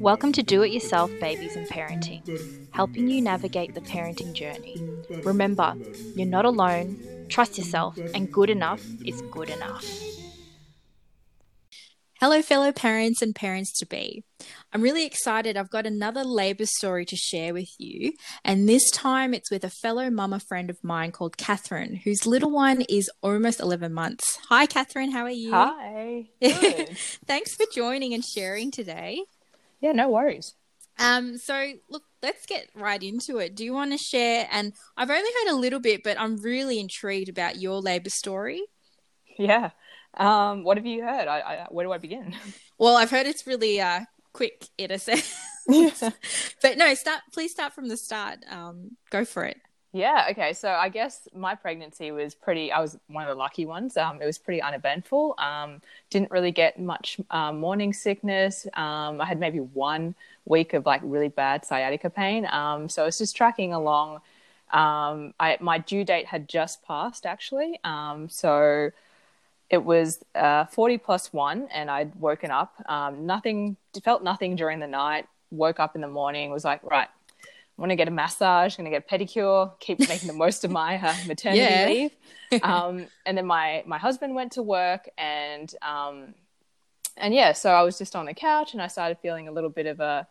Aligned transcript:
Welcome 0.00 0.32
to 0.32 0.42
Do 0.42 0.62
It 0.62 0.72
Yourself 0.72 1.10
Babies 1.20 1.54
and 1.56 1.68
Parenting, 1.68 2.22
helping 2.70 3.08
you 3.08 3.20
navigate 3.20 3.74
the 3.74 3.82
parenting 3.82 4.32
journey. 4.32 4.82
Remember, 5.22 5.76
you're 6.14 6.26
not 6.26 6.46
alone, 6.46 7.26
trust 7.28 7.58
yourself, 7.58 7.98
and 8.14 8.32
good 8.32 8.48
enough 8.48 8.82
is 9.04 9.20
good 9.32 9.50
enough. 9.50 9.84
Hello, 12.22 12.40
fellow 12.40 12.70
parents 12.70 13.20
and 13.20 13.34
parents 13.34 13.76
to 13.80 13.84
be. 13.84 14.22
I'm 14.72 14.80
really 14.80 15.04
excited. 15.04 15.56
I've 15.56 15.70
got 15.70 15.86
another 15.86 16.22
labour 16.22 16.66
story 16.66 17.04
to 17.06 17.16
share 17.16 17.52
with 17.52 17.70
you, 17.78 18.12
and 18.44 18.68
this 18.68 18.88
time 18.92 19.34
it's 19.34 19.50
with 19.50 19.64
a 19.64 19.70
fellow 19.70 20.08
mama 20.08 20.38
friend 20.38 20.70
of 20.70 20.78
mine 20.84 21.10
called 21.10 21.36
Catherine, 21.36 21.96
whose 21.96 22.24
little 22.24 22.52
one 22.52 22.82
is 22.82 23.10
almost 23.22 23.58
11 23.58 23.92
months. 23.92 24.38
Hi, 24.50 24.66
Catherine. 24.66 25.10
How 25.10 25.24
are 25.24 25.30
you? 25.30 25.50
Hi. 25.50 26.28
Thanks 27.26 27.56
for 27.56 27.66
joining 27.74 28.14
and 28.14 28.24
sharing 28.24 28.70
today. 28.70 29.24
Yeah, 29.80 29.90
no 29.90 30.08
worries. 30.08 30.54
Um, 31.00 31.38
so 31.38 31.72
look, 31.90 32.04
let's 32.22 32.46
get 32.46 32.68
right 32.76 33.02
into 33.02 33.38
it. 33.38 33.56
Do 33.56 33.64
you 33.64 33.74
want 33.74 33.90
to 33.90 33.98
share? 33.98 34.46
And 34.52 34.74
I've 34.96 35.10
only 35.10 35.22
heard 35.22 35.54
a 35.54 35.56
little 35.56 35.80
bit, 35.80 36.04
but 36.04 36.20
I'm 36.20 36.36
really 36.36 36.78
intrigued 36.78 37.30
about 37.30 37.60
your 37.60 37.80
labour 37.80 38.10
story. 38.10 38.62
Yeah. 39.36 39.70
Um, 40.16 40.64
what 40.64 40.76
have 40.76 40.86
you 40.86 41.02
heard? 41.02 41.28
I, 41.28 41.40
I, 41.40 41.66
where 41.70 41.86
do 41.86 41.92
I 41.92 41.98
begin? 41.98 42.34
Well, 42.78 42.96
I've 42.96 43.10
heard 43.10 43.26
it's 43.26 43.46
really 43.46 43.80
uh, 43.80 44.00
quick 44.32 44.66
in 44.76 44.90
a 44.90 44.98
sense. 44.98 45.36
but 45.68 46.76
no, 46.76 46.94
start. 46.94 47.20
Please 47.32 47.52
start 47.52 47.72
from 47.72 47.86
the 47.86 47.96
start. 47.96 48.40
Um, 48.50 48.96
go 49.10 49.24
for 49.24 49.44
it. 49.44 49.58
Yeah. 49.92 50.26
Okay. 50.30 50.52
So 50.52 50.70
I 50.70 50.88
guess 50.88 51.28
my 51.32 51.54
pregnancy 51.54 52.10
was 52.10 52.34
pretty. 52.34 52.72
I 52.72 52.80
was 52.80 52.98
one 53.06 53.22
of 53.22 53.28
the 53.28 53.36
lucky 53.36 53.66
ones. 53.66 53.96
Um, 53.96 54.20
it 54.20 54.26
was 54.26 54.38
pretty 54.38 54.60
uneventful. 54.60 55.34
Um, 55.38 55.80
didn't 56.10 56.30
really 56.32 56.50
get 56.50 56.80
much 56.80 57.20
um, 57.30 57.60
morning 57.60 57.92
sickness. 57.92 58.66
Um, 58.74 59.20
I 59.20 59.26
had 59.26 59.38
maybe 59.38 59.60
one 59.60 60.16
week 60.46 60.72
of 60.72 60.86
like 60.86 61.02
really 61.04 61.28
bad 61.28 61.64
sciatica 61.64 62.10
pain. 62.10 62.48
Um, 62.50 62.88
so 62.88 63.02
I 63.02 63.06
was 63.06 63.18
just 63.18 63.36
tracking 63.36 63.74
along. 63.74 64.16
Um, 64.72 65.34
I 65.38 65.58
my 65.60 65.78
due 65.78 66.04
date 66.04 66.26
had 66.26 66.48
just 66.48 66.82
passed 66.82 67.26
actually. 67.26 67.78
Um, 67.84 68.28
so 68.30 68.90
it 69.72 69.82
was 69.82 70.22
uh, 70.34 70.66
40 70.66 70.98
plus 70.98 71.32
one, 71.32 71.66
and 71.72 71.90
I'd 71.90 72.14
woken 72.14 72.50
up. 72.50 72.74
Um, 72.86 73.26
nothing, 73.26 73.76
felt 74.04 74.22
nothing 74.22 74.54
during 74.54 74.78
the 74.80 74.86
night. 74.86 75.26
Woke 75.50 75.80
up 75.80 75.94
in 75.96 76.02
the 76.02 76.08
morning, 76.08 76.50
was 76.52 76.64
like, 76.64 76.82
right, 76.84 77.08
I'm 77.08 77.78
going 77.78 77.88
to 77.88 77.96
get 77.96 78.06
a 78.06 78.12
massage, 78.12 78.76
going 78.76 78.84
to 78.84 78.90
get 78.90 79.04
a 79.10 79.16
pedicure, 79.18 79.72
keep 79.80 79.98
making 80.08 80.28
the 80.28 80.34
most 80.34 80.62
of 80.64 80.70
my 80.70 80.96
uh, 80.98 81.16
maternity 81.26 81.62
Yeah. 81.62 81.86
leave. 81.86 82.10
Um, 82.62 83.06
and 83.24 83.36
then 83.36 83.46
my, 83.46 83.82
my 83.86 83.96
husband 83.96 84.34
went 84.34 84.52
to 84.52 84.62
work, 84.62 85.08
and 85.16 85.74
um, 85.80 86.34
and 87.16 87.32
yeah, 87.34 87.52
so 87.52 87.70
I 87.70 87.82
was 87.82 87.96
just 87.96 88.14
on 88.14 88.26
the 88.26 88.34
couch, 88.34 88.74
and 88.74 88.82
I 88.82 88.88
started 88.88 89.16
feeling 89.22 89.48
a 89.48 89.52
little 89.52 89.70
bit 89.70 89.86
of 89.86 90.00
a 90.00 90.28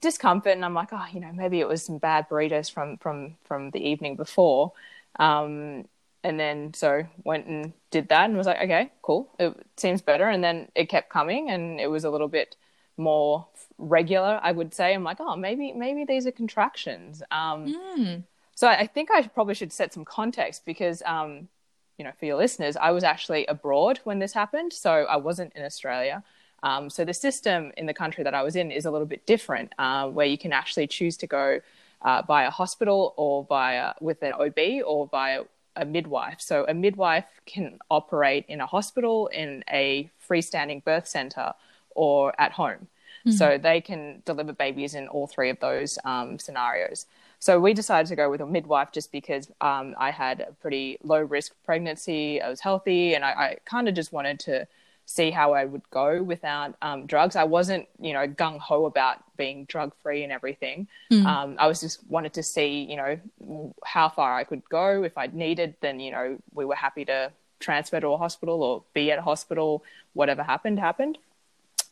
discomfort, 0.00 0.52
and 0.52 0.64
I'm 0.64 0.72
like, 0.72 0.88
oh, 0.92 1.04
you 1.12 1.20
know, 1.20 1.30
maybe 1.34 1.60
it 1.60 1.68
was 1.68 1.82
some 1.82 1.98
bad 1.98 2.30
burritos 2.30 2.72
from 2.72 2.96
from 2.96 3.36
from 3.44 3.70
the 3.72 3.78
evening 3.90 4.16
before. 4.16 4.72
Um, 5.18 5.84
and 6.28 6.38
then 6.38 6.72
so 6.74 7.04
went 7.24 7.46
and 7.46 7.72
did 7.90 8.08
that 8.10 8.26
and 8.26 8.36
was 8.36 8.46
like 8.46 8.62
okay 8.62 8.90
cool. 9.02 9.28
It 9.38 9.54
seems 9.76 10.00
better. 10.02 10.28
And 10.28 10.42
then 10.44 10.68
it 10.74 10.88
kept 10.88 11.08
coming 11.10 11.50
and 11.50 11.80
it 11.80 11.88
was 11.90 12.04
a 12.04 12.10
little 12.10 12.28
bit 12.28 12.54
more 12.96 13.46
regular 13.78 14.40
i 14.42 14.50
would 14.52 14.74
say. 14.74 14.92
I'm 14.94 15.04
like 15.04 15.18
oh 15.20 15.36
maybe 15.36 15.72
maybe 15.72 16.04
these 16.04 16.26
are 16.26 16.32
contractions. 16.32 17.22
Um, 17.30 17.74
Mm. 17.98 18.22
so 18.54 18.66
I, 18.66 18.80
I 18.80 18.86
think 18.86 19.10
i 19.10 19.22
probably 19.26 19.54
should 19.54 19.72
set 19.72 19.92
some 19.92 20.04
context 20.04 20.64
because 20.64 21.02
um, 21.06 21.48
you 21.96 22.04
know 22.04 22.12
for 22.18 22.26
your 22.26 22.36
listeners 22.36 22.76
i 22.76 22.90
was 22.90 23.04
actually 23.04 23.46
abroad 23.46 24.00
when 24.04 24.18
this 24.18 24.32
happened 24.32 24.72
so 24.72 24.90
i 24.90 25.16
wasn't 25.16 25.52
in 25.54 25.64
australia. 25.64 26.22
Um, 26.64 26.90
so 26.90 27.04
the 27.04 27.14
system 27.14 27.70
in 27.76 27.86
the 27.86 27.94
country 27.94 28.24
that 28.24 28.34
i 28.34 28.42
was 28.42 28.56
in 28.56 28.70
is 28.72 28.84
a 28.84 28.90
little 28.90 29.06
bit 29.14 29.22
different 29.26 29.72
uh, 29.78 30.08
where 30.08 30.26
you 30.26 30.38
can 30.44 30.52
actually 30.52 30.88
choose 30.88 31.16
to 31.18 31.26
go 31.28 31.60
uh, 32.02 32.22
by 32.22 32.40
a 32.44 32.50
hospital 32.50 33.14
or 33.16 33.44
via 33.44 33.94
with 34.00 34.22
an 34.22 34.32
ob 34.32 34.58
or 34.84 35.06
via 35.08 35.42
a 35.42 35.44
midwife. 35.84 36.40
So 36.40 36.64
a 36.68 36.74
midwife 36.74 37.26
can 37.46 37.78
operate 37.90 38.44
in 38.48 38.60
a 38.60 38.66
hospital, 38.66 39.28
in 39.28 39.64
a 39.70 40.10
freestanding 40.28 40.84
birth 40.84 41.06
center, 41.06 41.52
or 41.90 42.34
at 42.40 42.52
home. 42.52 42.88
So 43.30 43.58
they 43.58 43.80
can 43.80 44.22
deliver 44.24 44.52
babies 44.52 44.94
in 44.94 45.08
all 45.08 45.26
three 45.26 45.50
of 45.50 45.58
those 45.60 45.98
um, 46.04 46.38
scenarios. 46.38 47.04
So 47.40 47.60
we 47.60 47.74
decided 47.74 48.08
to 48.08 48.16
go 48.16 48.30
with 48.30 48.40
a 48.40 48.46
midwife 48.46 48.90
just 48.90 49.12
because 49.12 49.50
um, 49.60 49.94
I 49.98 50.10
had 50.10 50.40
a 50.40 50.52
pretty 50.52 50.98
low 51.02 51.20
risk 51.20 51.52
pregnancy. 51.64 52.40
I 52.40 52.48
was 52.48 52.60
healthy, 52.60 53.14
and 53.14 53.24
I, 53.24 53.30
I 53.30 53.56
kind 53.64 53.88
of 53.88 53.94
just 53.94 54.12
wanted 54.12 54.40
to 54.40 54.66
see 55.10 55.30
how 55.30 55.54
I 55.54 55.64
would 55.64 55.88
go 55.88 56.22
without 56.22 56.74
um, 56.82 57.06
drugs. 57.06 57.34
I 57.34 57.44
wasn't, 57.44 57.88
you 57.98 58.12
know, 58.12 58.28
gung 58.28 58.58
ho 58.58 58.84
about 58.84 59.16
being 59.38 59.64
drug 59.64 59.94
free 60.02 60.22
and 60.22 60.30
everything. 60.30 60.86
Um, 61.26 61.56
I 61.58 61.66
was 61.66 61.80
just 61.80 62.06
wanted 62.10 62.34
to 62.34 62.42
see, 62.42 62.86
you 62.90 62.96
know, 62.96 63.74
how 63.82 64.10
far 64.10 64.36
I 64.36 64.44
could 64.44 64.62
go. 64.68 65.02
If 65.02 65.16
I 65.16 65.28
needed, 65.28 65.76
then 65.80 65.98
you 65.98 66.10
know, 66.10 66.36
we 66.52 66.66
were 66.66 66.74
happy 66.74 67.06
to 67.06 67.32
transfer 67.58 67.98
to 67.98 68.08
a 68.08 68.18
hospital 68.18 68.62
or 68.62 68.84
be 68.92 69.10
at 69.10 69.18
a 69.18 69.22
hospital. 69.22 69.82
Whatever 70.12 70.42
happened, 70.42 70.78
happened. 70.78 71.16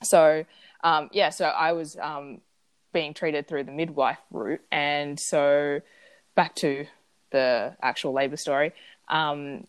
So 0.02 0.44
um, 0.84 1.08
yeah, 1.10 1.30
so 1.30 1.46
I 1.46 1.72
was 1.72 1.96
um, 1.96 2.42
being 2.92 3.14
treated 3.14 3.48
through 3.48 3.64
the 3.64 3.72
midwife 3.72 4.18
route, 4.30 4.60
and 4.70 5.18
so 5.18 5.80
back 6.34 6.54
to 6.56 6.86
the 7.30 7.76
actual 7.80 8.12
labor 8.12 8.36
story. 8.36 8.72
Um, 9.08 9.66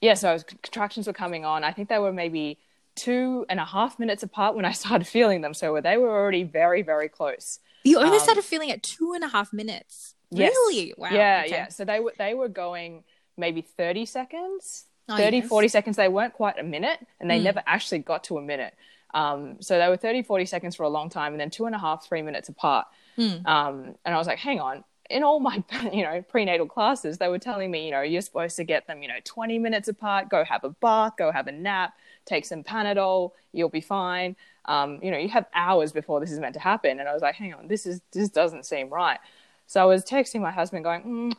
yeah, 0.00 0.14
so 0.14 0.30
I 0.30 0.34
was, 0.34 0.44
contractions 0.44 1.08
were 1.08 1.12
coming 1.12 1.44
on. 1.44 1.64
I 1.64 1.72
think 1.72 1.88
they 1.88 1.98
were 1.98 2.12
maybe 2.12 2.58
two 2.96 3.46
and 3.48 3.60
a 3.60 3.64
half 3.64 3.98
minutes 3.98 4.22
apart 4.22 4.56
when 4.56 4.64
I 4.64 4.72
started 4.82 5.06
feeling 5.06 5.40
them. 5.42 5.54
So 5.54 5.80
they 5.80 5.96
were 5.96 6.10
already 6.10 6.42
very, 6.42 6.82
very 6.82 7.08
close. 7.08 7.60
You 7.84 7.98
only 7.98 8.18
Um, 8.18 8.24
started 8.24 8.42
feeling 8.44 8.70
at 8.72 8.82
two 8.82 9.12
and 9.14 9.22
a 9.22 9.28
half 9.28 9.52
minutes. 9.52 10.14
Yes. 10.30 10.50
Really? 10.50 10.92
Wow. 10.98 11.10
Yeah, 11.12 11.42
Okay. 11.44 11.54
yeah. 11.54 11.68
So 11.68 11.84
they 11.84 12.00
were 12.00 12.12
they 12.18 12.34
were 12.34 12.48
going 12.48 13.04
maybe 13.36 13.60
30 13.60 14.06
seconds, 14.06 14.86
Oh, 15.08 15.16
30, 15.16 15.36
yes. 15.36 15.46
40 15.48 15.68
seconds. 15.68 15.96
They 15.96 16.08
weren't 16.08 16.32
quite 16.34 16.58
a 16.58 16.64
minute, 16.64 16.98
and 17.20 17.30
they 17.30 17.38
Mm. 17.38 17.44
never 17.44 17.62
actually 17.66 18.00
got 18.00 18.24
to 18.24 18.38
a 18.38 18.42
minute. 18.42 18.74
Um, 19.14 19.62
so 19.62 19.78
they 19.78 19.88
were 19.88 19.96
30, 19.96 20.22
40 20.22 20.46
seconds 20.46 20.74
for 20.74 20.82
a 20.82 20.88
long 20.88 21.08
time, 21.10 21.32
and 21.32 21.40
then 21.40 21.48
two 21.50 21.66
and 21.66 21.74
a 21.74 21.78
half, 21.78 22.04
three 22.04 22.22
minutes 22.22 22.48
apart. 22.48 22.86
Mm. 23.16 23.46
Um, 23.46 23.94
and 24.04 24.14
I 24.14 24.18
was 24.18 24.26
like, 24.26 24.38
hang 24.38 24.58
on. 24.60 24.82
In 25.08 25.22
all 25.22 25.38
my, 25.38 25.62
you 25.92 26.02
know, 26.02 26.22
prenatal 26.22 26.66
classes, 26.66 27.18
they 27.18 27.28
were 27.28 27.38
telling 27.38 27.70
me, 27.70 27.84
you 27.84 27.92
know, 27.92 28.00
you're 28.02 28.20
supposed 28.20 28.56
to 28.56 28.64
get 28.64 28.88
them, 28.88 29.00
you 29.02 29.08
know, 29.08 29.20
20 29.24 29.58
minutes 29.60 29.86
apart. 29.86 30.28
Go 30.28 30.44
have 30.44 30.64
a 30.64 30.70
bath, 30.70 31.12
go 31.16 31.30
have 31.30 31.46
a 31.46 31.52
nap, 31.52 31.94
take 32.26 32.44
some 32.44 32.62
Panadol, 32.62 33.30
you'll 33.52 33.68
be 33.68 33.80
fine. 33.80 34.36
Um, 34.66 34.98
you 35.02 35.10
know, 35.10 35.18
you 35.18 35.28
have 35.28 35.46
hours 35.54 35.92
before 35.92 36.20
this 36.20 36.32
is 36.32 36.40
meant 36.40 36.54
to 36.54 36.60
happen. 36.60 37.00
And 37.00 37.08
I 37.08 37.14
was 37.14 37.22
like, 37.22 37.36
hang 37.36 37.54
on, 37.54 37.68
this 37.68 37.86
is 37.86 38.02
this 38.12 38.28
doesn't 38.28 38.66
seem 38.66 38.90
right. 38.90 39.18
So 39.66 39.80
I 39.80 39.84
was 39.84 40.04
texting 40.04 40.40
my 40.40 40.50
husband, 40.50 40.84
going, 40.84 41.02
mm, 41.02 41.32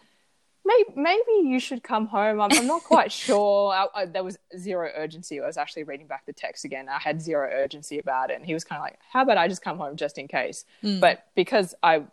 maybe, 0.66 0.90
maybe 0.96 1.48
you 1.48 1.60
should 1.60 1.82
come 1.82 2.08
home. 2.08 2.42
I'm, 2.42 2.52
I'm 2.52 2.68
not 2.68 2.84
quite 2.84 3.12
sure. 3.26 3.74
I, 3.74 3.88
I, 3.96 4.06
there 4.06 4.24
was 4.24 4.38
zero 4.58 4.92
urgency. 4.96 5.40
I 5.40 5.46
was 5.46 5.58
actually 5.58 5.84
reading 5.84 6.08
back 6.08 6.26
the 6.26 6.34
text 6.34 6.66
again. 6.66 6.90
I 6.90 7.00
had 7.00 7.22
zero 7.22 7.50
urgency 7.52 8.00
about 8.00 8.30
it, 8.30 8.36
and 8.36 8.46
he 8.46 8.54
was 8.54 8.64
kind 8.64 8.80
of 8.80 8.84
like, 8.84 9.00
"How 9.12 9.22
about 9.24 9.38
I 9.38 9.48
just 9.48 9.62
come 9.62 9.78
home 9.78 9.96
just 9.96 10.18
in 10.18 10.28
case?" 10.28 10.66
Mm. 10.84 11.00
But 11.00 11.26
because 11.36 11.74
I, 11.82 12.04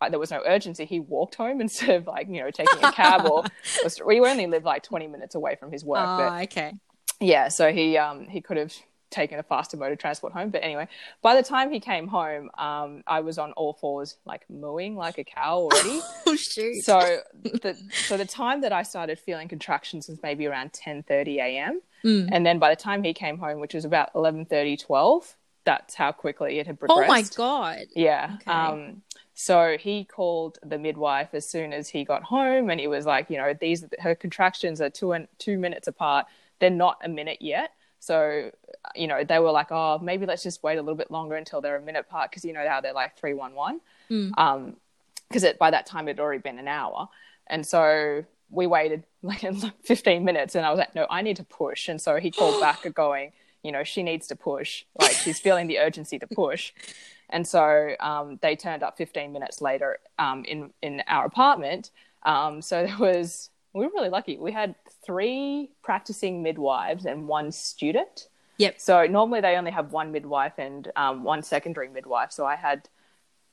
I 0.00 0.08
there 0.08 0.18
was 0.18 0.30
no 0.30 0.42
urgency, 0.46 0.84
he 0.84 1.00
walked 1.00 1.34
home 1.34 1.60
instead 1.66 1.90
of 1.90 2.06
like 2.06 2.28
you 2.28 2.40
know 2.40 2.50
taking 2.50 2.82
a 2.82 2.92
cab 2.92 3.26
or. 3.26 3.44
or 3.84 4.06
we 4.06 4.20
only 4.20 4.46
live 4.46 4.64
like 4.64 4.82
20 4.82 5.06
minutes 5.06 5.34
away 5.34 5.56
from 5.56 5.70
his 5.70 5.84
work, 5.84 6.04
but 6.04 6.28
Ah, 6.28 6.42
okay. 6.42 6.74
Yeah, 7.20 7.48
so 7.48 7.72
he 7.72 7.96
um 7.96 8.26
he 8.26 8.40
could 8.40 8.56
have 8.56 8.72
taken 9.10 9.38
a 9.38 9.42
faster 9.42 9.76
mode 9.76 9.90
of 9.92 9.98
transport 9.98 10.32
home. 10.32 10.50
But 10.50 10.62
anyway, 10.62 10.86
by 11.22 11.34
the 11.34 11.42
time 11.42 11.70
he 11.70 11.80
came 11.80 12.08
home, 12.08 12.50
um 12.58 13.02
I 13.06 13.20
was 13.20 13.38
on 13.38 13.52
all 13.52 13.72
fours, 13.72 14.16
like 14.24 14.44
mooing 14.50 14.96
like 14.96 15.18
a 15.18 15.24
cow 15.24 15.58
already. 15.58 16.00
Oh 16.26 16.36
shoot. 16.36 16.84
so 16.84 17.20
the 17.42 17.76
so 17.90 18.16
the 18.16 18.26
time 18.26 18.60
that 18.60 18.72
I 18.72 18.82
started 18.82 19.18
feeling 19.18 19.48
contractions 19.48 20.08
was 20.08 20.22
maybe 20.22 20.46
around 20.46 20.72
ten 20.72 21.02
thirty 21.02 21.38
a.m. 21.38 21.80
Mm. 22.04 22.28
And 22.30 22.46
then 22.46 22.58
by 22.58 22.70
the 22.70 22.80
time 22.80 23.02
he 23.02 23.12
came 23.12 23.38
home, 23.38 23.60
which 23.60 23.74
was 23.74 23.84
about 23.84 24.12
11:30, 24.14 24.80
12, 24.80 25.36
that's 25.64 25.94
how 25.94 26.12
quickly 26.12 26.58
it 26.58 26.66
had 26.66 26.78
progressed. 26.78 27.02
Oh 27.04 27.08
my 27.08 27.22
god. 27.22 27.86
Yeah. 27.94 28.36
Okay. 28.40 28.50
Um, 28.50 29.02
so 29.34 29.76
he 29.78 30.04
called 30.04 30.58
the 30.64 30.78
midwife 30.78 31.28
as 31.32 31.48
soon 31.48 31.72
as 31.72 31.88
he 31.88 32.04
got 32.04 32.22
home, 32.24 32.70
and 32.70 32.80
he 32.80 32.86
was 32.86 33.06
like, 33.06 33.30
you 33.30 33.36
know, 33.36 33.54
these 33.54 33.84
her 34.00 34.14
contractions 34.14 34.80
are 34.80 34.90
two 34.90 35.12
and 35.12 35.28
two 35.38 35.58
minutes 35.58 35.88
apart. 35.88 36.26
They're 36.60 36.70
not 36.70 36.98
a 37.02 37.08
minute 37.08 37.38
yet. 37.40 37.72
So, 38.00 38.50
you 38.94 39.06
know, 39.06 39.24
they 39.24 39.38
were 39.38 39.50
like, 39.50 39.68
oh, 39.70 39.98
maybe 39.98 40.26
let's 40.26 40.42
just 40.42 40.62
wait 40.62 40.78
a 40.78 40.82
little 40.82 40.94
bit 40.94 41.10
longer 41.10 41.34
until 41.34 41.60
they're 41.60 41.76
a 41.76 41.82
minute 41.82 42.06
apart 42.08 42.30
because 42.30 42.44
you 42.44 42.52
know 42.52 42.66
how 42.68 42.80
they're 42.80 42.92
like 42.92 43.18
three 43.18 43.34
one 43.34 43.54
one. 43.54 43.80
Mm. 44.10 44.38
Um, 44.38 44.76
because 45.28 45.44
by 45.58 45.70
that 45.70 45.84
time 45.84 46.08
it 46.08 46.12
had 46.12 46.20
already 46.20 46.40
been 46.40 46.58
an 46.58 46.68
hour, 46.68 47.08
and 47.46 47.66
so 47.66 48.24
we 48.50 48.66
waited 48.66 49.04
like 49.22 49.44
15 49.84 50.24
minutes, 50.24 50.54
and 50.54 50.64
I 50.64 50.70
was 50.70 50.78
like, 50.78 50.94
no, 50.94 51.06
I 51.10 51.22
need 51.22 51.36
to 51.36 51.44
push, 51.44 51.88
and 51.88 52.00
so 52.00 52.16
he 52.16 52.30
called 52.30 52.60
back 52.60 52.86
going, 52.94 53.32
you 53.62 53.72
know, 53.72 53.84
she 53.84 54.02
needs 54.02 54.26
to 54.28 54.36
push, 54.36 54.84
like 54.98 55.12
she's 55.12 55.38
feeling 55.38 55.66
the 55.66 55.78
urgency 55.78 56.18
to 56.18 56.26
push. 56.26 56.72
And 57.30 57.46
so 57.46 57.94
um, 58.00 58.38
they 58.40 58.56
turned 58.56 58.82
up 58.82 58.96
15 58.96 59.32
minutes 59.32 59.60
later 59.60 59.98
um, 60.18 60.44
in 60.46 60.70
in 60.80 61.02
our 61.06 61.26
apartment, 61.26 61.90
Um, 62.22 62.62
so 62.62 62.86
there 62.86 62.98
was 62.98 63.50
we 63.78 63.86
were 63.86 63.92
really 63.94 64.08
lucky. 64.08 64.36
We 64.36 64.52
had 64.52 64.74
three 65.04 65.70
practicing 65.82 66.42
midwives 66.42 67.06
and 67.06 67.28
one 67.28 67.52
student. 67.52 68.28
Yep. 68.58 68.80
So 68.80 69.06
normally 69.06 69.40
they 69.40 69.56
only 69.56 69.70
have 69.70 69.92
one 69.92 70.10
midwife 70.12 70.54
and 70.58 70.90
um, 70.96 71.22
one 71.22 71.42
secondary 71.42 71.88
midwife. 71.88 72.32
So 72.32 72.44
I 72.44 72.56
had, 72.56 72.88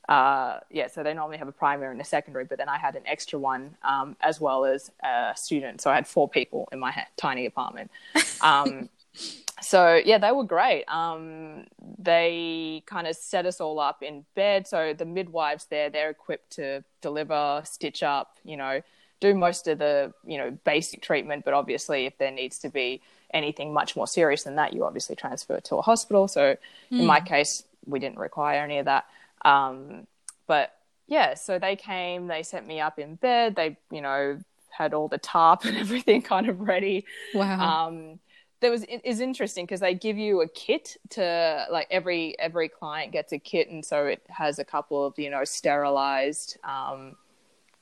uh, 0.09 0.59
yeah, 0.71 0.87
so 0.87 1.03
they 1.03 1.13
normally 1.13 1.37
have 1.37 1.47
a 1.47 1.51
primary 1.51 1.91
and 1.91 2.01
a 2.01 2.05
secondary, 2.05 2.45
but 2.45 2.57
then 2.57 2.69
I 2.69 2.77
had 2.77 2.95
an 2.95 3.03
extra 3.05 3.37
one 3.37 3.77
um, 3.83 4.17
as 4.21 4.41
well 4.41 4.65
as 4.65 4.91
a 5.03 5.33
student. 5.35 5.81
So 5.81 5.91
I 5.91 5.95
had 5.95 6.07
four 6.07 6.27
people 6.27 6.67
in 6.71 6.79
my 6.79 6.91
ha- 6.91 7.07
tiny 7.17 7.45
apartment. 7.45 7.91
Um, 8.41 8.89
so 9.61 9.99
yeah, 10.03 10.17
they 10.17 10.31
were 10.31 10.43
great. 10.43 10.83
Um, 10.87 11.65
they 11.97 12.83
kind 12.85 13.07
of 13.07 13.15
set 13.15 13.45
us 13.45 13.61
all 13.61 13.79
up 13.79 14.03
in 14.03 14.25
bed. 14.35 14.67
So 14.67 14.93
the 14.93 15.05
midwives 15.05 15.65
there, 15.65 15.89
they're 15.89 16.09
equipped 16.09 16.51
to 16.53 16.83
deliver, 17.01 17.61
stitch 17.63 18.03
up, 18.03 18.37
you 18.43 18.57
know, 18.57 18.81
do 19.19 19.33
most 19.33 19.67
of 19.67 19.79
the 19.79 20.13
you 20.25 20.37
know 20.37 20.51
basic 20.63 21.01
treatment. 21.01 21.45
But 21.45 21.53
obviously, 21.53 22.05
if 22.05 22.17
there 22.17 22.31
needs 22.31 22.59
to 22.59 22.69
be 22.69 23.01
anything 23.33 23.73
much 23.73 23.95
more 23.95 24.07
serious 24.07 24.43
than 24.43 24.55
that, 24.55 24.73
you 24.73 24.85
obviously 24.85 25.15
transfer 25.15 25.59
to 25.59 25.75
a 25.77 25.81
hospital. 25.81 26.27
So 26.27 26.55
mm. 26.91 26.99
in 26.99 27.05
my 27.05 27.19
hmm. 27.19 27.25
case, 27.25 27.63
we 27.85 27.99
didn't 27.99 28.19
require 28.19 28.63
any 28.63 28.77
of 28.77 28.85
that. 28.85 29.05
Um, 29.43 30.07
but 30.47 30.75
yeah, 31.07 31.33
so 31.35 31.59
they 31.59 31.75
came, 31.75 32.27
they 32.27 32.43
set 32.43 32.65
me 32.65 32.79
up 32.79 32.99
in 32.99 33.15
bed. 33.15 33.55
They 33.55 33.77
you 33.91 34.01
know 34.01 34.39
had 34.69 34.93
all 34.93 35.07
the 35.07 35.17
tarp 35.17 35.65
and 35.65 35.77
everything 35.77 36.21
kind 36.21 36.49
of 36.49 36.61
ready. 36.61 37.05
Wow. 37.33 37.87
Um, 37.87 38.19
there 38.61 38.71
was 38.71 38.83
it 38.83 39.01
is 39.03 39.19
interesting 39.19 39.65
because 39.65 39.81
they 39.81 39.93
give 39.93 40.17
you 40.17 40.41
a 40.41 40.47
kit 40.47 40.97
to 41.11 41.67
like 41.69 41.87
every 41.91 42.39
every 42.39 42.69
client 42.69 43.11
gets 43.11 43.33
a 43.33 43.37
kit 43.37 43.69
and 43.69 43.83
so 43.83 44.05
it 44.05 44.23
has 44.29 44.59
a 44.59 44.65
couple 44.65 45.05
of 45.05 45.13
you 45.19 45.29
know 45.29 45.43
sterilized 45.43 46.57
um, 46.63 47.15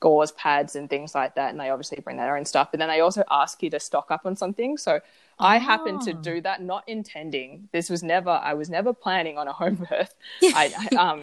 gauze 0.04 0.32
pads 0.32 0.76
and 0.76 0.90
things 0.90 1.14
like 1.14 1.34
that 1.34 1.50
and 1.50 1.58
they 1.58 1.70
obviously 1.70 1.98
bring 2.04 2.18
their 2.18 2.36
own 2.36 2.44
stuff 2.44 2.68
but 2.70 2.78
then 2.78 2.90
they 2.90 3.00
also 3.00 3.24
ask 3.30 3.62
you 3.62 3.70
to 3.70 3.80
stock 3.80 4.10
up 4.10 4.26
on 4.26 4.36
something 4.36 4.76
so 4.76 5.00
oh. 5.00 5.00
i 5.38 5.56
happened 5.56 5.98
to 6.02 6.12
do 6.12 6.42
that 6.42 6.60
not 6.60 6.86
intending 6.86 7.66
this 7.72 7.88
was 7.88 8.02
never 8.02 8.28
i 8.28 8.52
was 8.52 8.68
never 8.68 8.92
planning 8.92 9.38
on 9.38 9.48
a 9.48 9.52
home 9.52 9.76
birth 9.90 10.14
I, 10.42 10.90
I 10.92 10.96
um 11.10 11.22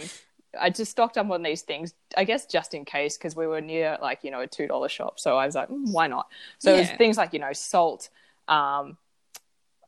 I 0.60 0.70
just 0.70 0.92
stocked 0.92 1.18
up 1.18 1.30
on 1.32 1.44
these 1.44 1.62
things, 1.62 1.94
I 2.18 2.26
guess 2.26 2.46
just 2.46 2.74
in 2.74 2.84
case, 2.84 3.18
because 3.18 3.38
we 3.38 3.48
were 3.48 3.62
near 3.62 3.98
like, 4.02 4.20
you 4.22 4.32
know, 4.32 4.42
a 4.42 4.48
$2 4.50 4.90
shop. 4.90 5.18
So 5.18 5.38
I 5.38 5.46
was 5.46 5.56
like, 5.56 5.70
mm, 5.70 5.90
why 5.94 6.08
not? 6.08 6.28
So 6.60 6.72
yeah. 6.72 6.76
it 6.76 6.80
was 6.82 6.90
things 6.98 7.16
like, 7.16 7.32
you 7.32 7.40
know, 7.40 7.54
salt, 7.54 8.10
um, 8.50 8.98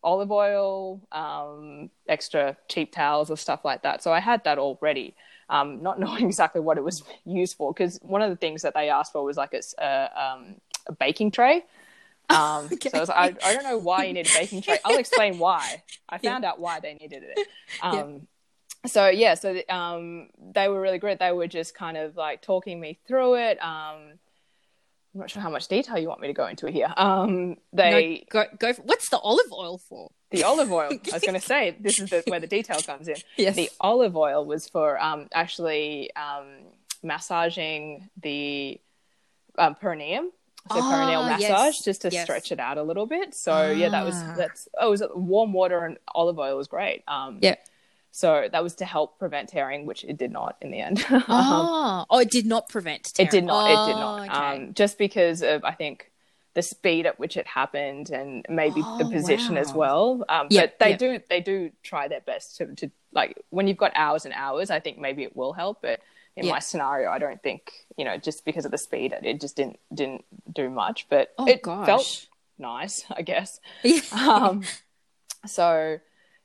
olive 0.01 0.31
oil, 0.31 1.01
um, 1.11 1.89
extra 2.07 2.55
cheap 2.69 2.93
towels 2.93 3.29
or 3.29 3.35
stuff 3.35 3.65
like 3.65 3.81
that. 3.81 4.01
So 4.01 4.13
I 4.13 4.21
had 4.21 4.45
that 4.45 4.57
all 4.57 4.77
ready 4.79 5.15
um, 5.49 5.81
not 5.81 5.99
knowing 5.99 6.25
exactly 6.25 6.61
what 6.61 6.77
it 6.77 6.83
was 6.83 7.03
used 7.25 7.57
for. 7.57 7.73
Because 7.73 7.99
one 8.01 8.21
of 8.21 8.29
the 8.29 8.35
things 8.35 8.61
that 8.63 8.73
they 8.73 8.89
asked 8.89 9.13
for 9.13 9.23
was 9.23 9.37
like 9.37 9.53
a, 9.53 9.61
a, 9.83 10.23
um, 10.23 10.55
a 10.87 10.93
baking 10.93 11.31
tray. 11.31 11.63
Um, 12.29 12.69
okay. 12.71 12.89
So 12.89 12.97
I, 12.97 13.01
was, 13.01 13.09
I, 13.09 13.35
I, 13.43 13.53
don't 13.53 13.63
know 13.63 13.77
why 13.77 14.05
you 14.05 14.13
need 14.13 14.27
a 14.27 14.33
baking 14.33 14.61
tray. 14.61 14.79
I'll 14.85 14.97
explain 14.97 15.39
why. 15.39 15.83
I 16.07 16.17
found 16.19 16.43
yeah. 16.43 16.51
out 16.51 16.59
why 16.59 16.79
they 16.79 16.93
needed 16.93 17.21
it. 17.21 17.47
Um, 17.83 18.13
yeah. 18.83 18.89
So 18.89 19.07
yeah, 19.09 19.33
so 19.33 19.61
um, 19.69 20.29
they 20.53 20.69
were 20.69 20.79
really 20.79 20.99
great. 20.99 21.19
They 21.19 21.33
were 21.33 21.47
just 21.47 21.75
kind 21.75 21.97
of 21.97 22.15
like 22.15 22.41
talking 22.41 22.79
me 22.79 22.97
through 23.07 23.35
it. 23.35 23.61
Um, 23.61 24.19
I'm 25.13 25.19
not 25.19 25.29
sure 25.29 25.41
how 25.41 25.49
much 25.49 25.67
detail 25.67 25.97
you 25.97 26.07
want 26.07 26.21
me 26.21 26.27
to 26.27 26.33
go 26.33 26.47
into 26.47 26.71
here. 26.71 26.91
Um, 26.97 27.57
they 27.71 28.25
no, 28.33 28.43
go 28.43 28.45
go. 28.57 28.73
For, 28.73 28.81
what's 28.81 29.09
the 29.09 29.19
olive 29.19 29.51
oil 29.51 29.77
for? 29.77 30.09
The 30.33 30.43
olive 30.43 30.71
oil. 30.71 30.89
I 31.11 31.13
was 31.13 31.21
going 31.21 31.39
to 31.39 31.45
say 31.45 31.77
this 31.79 31.99
is 31.99 32.09
the, 32.09 32.23
where 32.27 32.39
the 32.39 32.47
detail 32.47 32.81
comes 32.81 33.07
in. 33.07 33.15
Yes. 33.37 33.55
The 33.55 33.69
olive 33.79 34.17
oil 34.17 34.45
was 34.45 34.67
for 34.67 35.01
um, 35.01 35.27
actually 35.33 36.09
um, 36.15 36.47
massaging 37.03 38.09
the 38.21 38.81
um, 39.57 39.75
perineum. 39.75 40.31
So 40.71 40.77
oh, 40.77 40.81
perineal 40.81 41.25
massage, 41.25 41.75
yes. 41.75 41.83
just 41.83 42.01
to 42.03 42.09
yes. 42.09 42.23
stretch 42.23 42.51
it 42.51 42.59
out 42.59 42.77
a 42.77 42.83
little 42.83 43.05
bit. 43.05 43.35
So 43.35 43.51
ah. 43.51 43.69
yeah, 43.69 43.89
that 43.89 44.05
was 44.05 44.15
ah. 44.15 44.33
that's 44.37 44.67
oh, 44.79 44.91
was 44.91 45.03
warm 45.13 45.51
water 45.51 45.85
and 45.85 45.97
olive 46.15 46.39
oil 46.39 46.57
was 46.57 46.67
great. 46.67 47.03
Um, 47.07 47.39
yeah. 47.41 47.55
So 48.11 48.47
that 48.51 48.63
was 48.63 48.75
to 48.75 48.85
help 48.85 49.19
prevent 49.19 49.49
tearing, 49.49 49.85
which 49.85 50.03
it 50.03 50.17
did 50.17 50.31
not 50.31 50.55
in 50.61 50.71
the 50.71 50.79
end. 50.79 51.03
oh, 51.09 52.05
oh, 52.09 52.19
it 52.19 52.29
did 52.29 52.45
not 52.45 52.69
prevent 52.69 53.13
tearing. 53.13 53.27
It 53.27 53.31
did 53.31 53.43
not. 53.43 53.69
Oh, 53.69 53.83
it 53.83 53.87
did 53.87 53.99
not. 53.99 54.29
Okay. 54.29 54.63
Um, 54.63 54.73
just 54.73 54.97
because 54.97 55.41
of 55.41 55.65
I 55.65 55.73
think 55.73 56.11
the 56.53 56.61
speed 56.61 57.05
at 57.05 57.19
which 57.19 57.35
it 57.35 57.47
happened 57.47 58.09
and 58.09 58.45
maybe 58.47 58.81
oh, 58.83 58.97
the 58.97 59.05
position 59.05 59.55
wow. 59.55 59.61
as 59.61 59.73
well. 59.73 60.25
Um, 60.29 60.47
yep, 60.49 60.77
but 60.77 60.85
they 60.85 60.91
yep. 60.91 60.99
do 60.99 61.19
they 61.29 61.41
do 61.41 61.71
try 61.81 62.07
their 62.07 62.21
best 62.21 62.57
to, 62.57 62.67
to 62.75 62.91
like 63.11 63.41
when 63.49 63.67
you've 63.67 63.77
got 63.77 63.91
hours 63.95 64.25
and 64.25 64.33
hours. 64.33 64.69
I 64.69 64.79
think 64.79 64.97
maybe 64.97 65.23
it 65.23 65.35
will 65.35 65.53
help, 65.53 65.81
but 65.81 66.01
in 66.35 66.45
yep. 66.45 66.53
my 66.53 66.59
scenario, 66.59 67.09
I 67.09 67.19
don't 67.19 67.41
think 67.41 67.71
you 67.97 68.05
know 68.05 68.17
just 68.17 68.45
because 68.45 68.65
of 68.65 68.71
the 68.71 68.77
speed, 68.77 69.13
it 69.23 69.41
just 69.41 69.55
didn't 69.55 69.79
didn't 69.93 70.25
do 70.51 70.69
much. 70.69 71.07
But 71.09 71.33
oh, 71.37 71.47
it 71.47 71.61
gosh. 71.61 71.85
felt 71.85 72.27
nice, 72.59 73.05
I 73.09 73.21
guess. 73.23 73.59
um, 74.11 74.63
so 75.45 75.99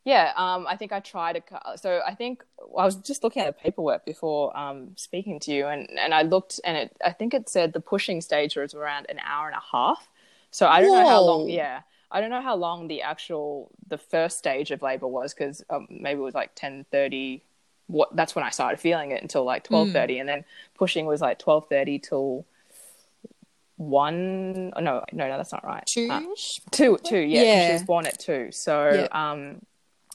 yeah, 0.08 0.32
um, 0.36 0.66
I 0.66 0.74
think 0.74 0.90
I 0.90 1.00
tried 1.00 1.34
to. 1.34 1.42
So 1.76 2.00
I 2.06 2.14
think 2.14 2.42
I 2.60 2.84
was 2.86 2.96
just 2.96 3.22
looking 3.22 3.42
at 3.42 3.54
the 3.54 3.62
paperwork 3.62 4.06
before 4.06 4.56
um, 4.56 4.92
speaking 4.96 5.38
to 5.40 5.52
you, 5.52 5.66
and, 5.66 5.86
and 5.98 6.14
I 6.14 6.22
looked, 6.22 6.58
and 6.64 6.78
it 6.78 6.96
I 7.04 7.12
think 7.12 7.34
it 7.34 7.46
said 7.50 7.74
the 7.74 7.80
pushing 7.80 8.22
stage 8.22 8.56
was 8.56 8.72
around 8.72 9.04
an 9.10 9.18
hour 9.18 9.48
and 9.48 9.54
a 9.56 9.62
half. 9.70 10.08
So 10.50 10.66
I 10.66 10.80
don't 10.80 10.92
Whoa. 10.92 11.02
know 11.02 11.08
how 11.08 11.20
long. 11.20 11.48
Yeah, 11.50 11.82
I 12.10 12.22
don't 12.22 12.30
know 12.30 12.40
how 12.40 12.56
long 12.56 12.88
the 12.88 13.02
actual 13.02 13.70
the 13.86 13.98
first 13.98 14.38
stage 14.38 14.70
of 14.70 14.80
labor 14.80 15.06
was 15.06 15.34
because 15.34 15.62
um, 15.68 15.86
maybe 15.90 16.20
it 16.20 16.24
was 16.24 16.34
like 16.34 16.52
ten 16.54 16.86
thirty. 16.90 17.42
What 17.86 18.16
that's 18.16 18.34
when 18.34 18.46
I 18.46 18.50
started 18.50 18.80
feeling 18.80 19.10
it 19.10 19.20
until 19.20 19.44
like 19.44 19.64
twelve 19.64 19.90
thirty, 19.90 20.16
mm. 20.16 20.20
and 20.20 20.28
then 20.28 20.44
pushing 20.74 21.04
was 21.04 21.20
like 21.20 21.38
twelve 21.38 21.68
thirty 21.68 21.98
till 21.98 22.46
one. 23.76 24.72
Oh, 24.74 24.80
no, 24.80 25.04
no, 25.12 25.28
no, 25.28 25.36
that's 25.36 25.52
not 25.52 25.64
right. 25.64 25.84
Two, 25.86 26.08
uh, 26.10 26.22
two, 26.70 26.98
two. 27.04 27.18
Yeah, 27.18 27.42
yeah. 27.42 27.66
she 27.66 27.72
was 27.74 27.82
born 27.82 28.06
at 28.06 28.18
two. 28.18 28.48
So 28.52 29.06
yeah. 29.12 29.30
um, 29.32 29.60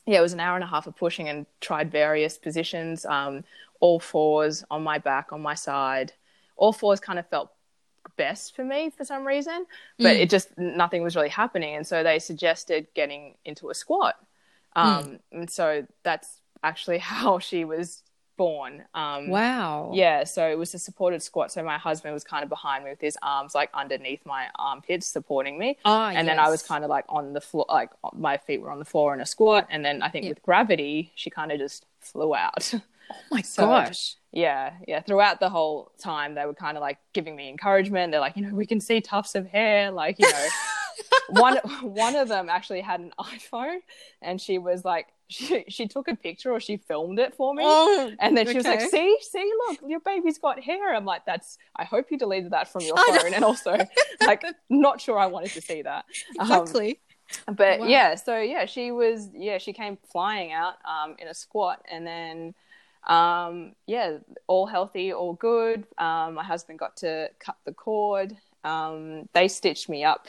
yeah, 0.06 0.20
it 0.20 0.22
was 0.22 0.34
an 0.34 0.40
hour 0.40 0.56
and 0.56 0.64
a 0.64 0.68
half 0.68 0.88
of 0.88 0.96
pushing 0.96 1.30
and 1.30 1.46
tried 1.62 1.92
various 1.92 2.38
positions, 2.38 3.06
um, 3.06 3.44
all 3.80 4.00
fours 4.00 4.64
on 4.70 4.84
my 4.84 4.98
back, 4.98 5.32
on 5.32 5.42
my 5.42 5.56
side. 5.56 6.14
All 6.56 6.74
fours 6.74 7.00
kind 7.00 7.20
of 7.20 7.28
felt 7.28 7.52
best 8.18 8.56
for 8.56 8.64
me 8.64 8.90
for 8.90 9.06
some 9.06 9.26
reason, 9.26 9.66
but 9.98 10.16
mm. 10.16 10.20
it 10.20 10.30
just 10.30 10.58
nothing 10.58 11.04
was 11.04 11.16
really 11.16 11.30
happening. 11.30 11.76
And 11.76 11.88
so 11.88 12.04
they 12.04 12.20
suggested 12.20 12.88
getting 12.94 13.36
into 13.46 13.70
a 13.70 13.74
squat. 13.74 14.16
Um, 14.76 15.04
mm. 15.04 15.20
And 15.32 15.50
so 15.50 15.88
that's 16.04 16.42
actually 16.64 16.98
how 17.00 17.40
she 17.40 17.66
was 17.66 18.04
born. 18.38 18.84
Um, 18.94 19.30
wow. 19.30 19.92
Yeah, 19.94 20.24
so 20.24 20.50
it 20.50 20.58
was 20.58 20.74
a 20.74 20.80
supported 20.80 21.22
squat. 21.22 21.52
So 21.52 21.64
my 21.64 21.78
husband 21.78 22.14
was 22.14 22.24
kind 22.24 22.44
of 22.44 22.50
behind 22.50 22.84
me 22.84 22.92
with 22.92 23.02
his 23.02 23.18
arms 23.22 23.56
like 23.56 23.70
underneath 23.74 24.26
my 24.26 24.48
armpits, 24.56 25.08
supporting 25.08 25.58
me. 25.58 25.78
Oh, 25.86 26.06
and 26.06 26.16
yes. 26.16 26.26
then 26.26 26.40
I 26.40 26.50
was 26.50 26.62
kind 26.64 26.84
of 26.84 26.90
like 26.90 27.06
on 27.10 27.34
the 27.34 27.42
floor, 27.42 27.66
like 27.70 27.92
my 28.14 28.38
feet 28.38 28.62
were 28.62 28.72
on 28.72 28.80
the 28.80 28.86
floor 28.86 29.14
in 29.14 29.22
a 29.22 29.26
squat. 29.26 29.68
And 29.70 29.84
then 29.84 30.02
I 30.02 30.10
think 30.10 30.26
yep. 30.26 30.36
with 30.36 30.44
gravity, 30.44 31.12
she 31.16 31.30
kind 31.30 31.52
of 31.52 31.60
just 31.60 31.86
flew 32.00 32.36
out. 32.36 32.74
Oh 33.12 33.16
my 33.30 33.42
so, 33.42 33.68
gosh. 33.68 34.16
Yeah, 34.32 34.74
yeah. 34.88 35.02
Throughout 35.02 35.40
the 35.40 35.50
whole 35.50 35.92
time, 36.00 36.34
they 36.34 36.46
were 36.46 36.54
kind 36.54 36.78
of 36.78 36.82
like 36.82 36.98
giving 37.12 37.36
me 37.36 37.50
encouragement. 37.50 38.12
They're 38.12 38.22
like, 38.22 38.36
you 38.36 38.44
know, 38.44 38.56
we 38.56 38.66
can 38.66 38.80
see 38.80 39.02
tufts 39.02 39.36
of 39.36 39.46
hair, 39.46 39.92
like 39.92 40.18
you 40.20 40.32
know. 40.32 40.48
one 41.30 41.58
one 41.82 42.16
of 42.16 42.28
them 42.28 42.50
actually 42.50 42.82
had 42.82 43.00
an 43.00 43.12
iPhone, 43.20 43.80
and 44.22 44.40
she 44.40 44.58
was 44.58 44.84
like, 44.84 45.08
she 45.28 45.64
she 45.68 45.88
took 45.88 46.08
a 46.08 46.16
picture 46.16 46.52
or 46.52 46.60
she 46.60 46.78
filmed 46.78 47.20
it 47.20 47.36
for 47.36 47.54
me, 47.54 47.64
oh, 47.66 48.12
and 48.20 48.36
then 48.38 48.46
she 48.46 48.52
okay. 48.52 48.58
was 48.58 48.66
like, 48.66 48.82
"See, 48.82 49.18
see, 49.22 49.52
look, 49.68 49.80
your 49.88 50.00
baby's 50.00 50.38
got 50.38 50.60
hair." 50.60 50.94
I'm 50.94 51.06
like, 51.06 51.26
"That's." 51.26 51.58
I 51.76 51.86
hope 51.86 52.12
you 52.12 52.18
deleted 52.18 52.52
that 52.52 52.72
from 52.72 52.82
your 52.82 52.98
phone, 52.98 53.34
and 53.34 53.44
also, 53.44 53.78
like, 54.22 54.44
not 54.70 55.02
sure 55.02 55.18
I 55.18 55.28
wanted 55.28 55.52
to 55.52 55.62
see 55.62 55.82
that. 55.82 56.06
Um, 56.40 56.46
exactly. 56.46 57.00
Um, 57.48 57.56
but 57.56 57.80
wow. 57.80 57.86
yeah, 57.88 58.16
so 58.16 58.40
yeah, 58.40 58.66
she 58.66 58.92
was 58.92 59.30
yeah 59.34 59.58
she 59.58 59.74
came 59.74 59.98
flying 60.12 60.52
out 60.52 60.76
um, 60.86 61.16
in 61.20 61.28
a 61.28 61.34
squat, 61.34 61.84
and 61.90 62.06
then 62.06 62.54
um, 63.08 63.74
yeah, 63.88 64.18
all 64.48 64.66
healthy, 64.66 65.14
all 65.14 65.34
good. 65.34 65.86
Um, 65.98 66.36
my 66.36 66.44
husband 66.44 66.80
got 66.80 66.98
to 66.98 67.30
cut 67.40 67.58
the 67.66 67.74
cord. 67.74 68.36
Um, 68.64 69.28
they 69.34 69.48
stitched 69.48 69.90
me 69.90 70.04
up 70.04 70.28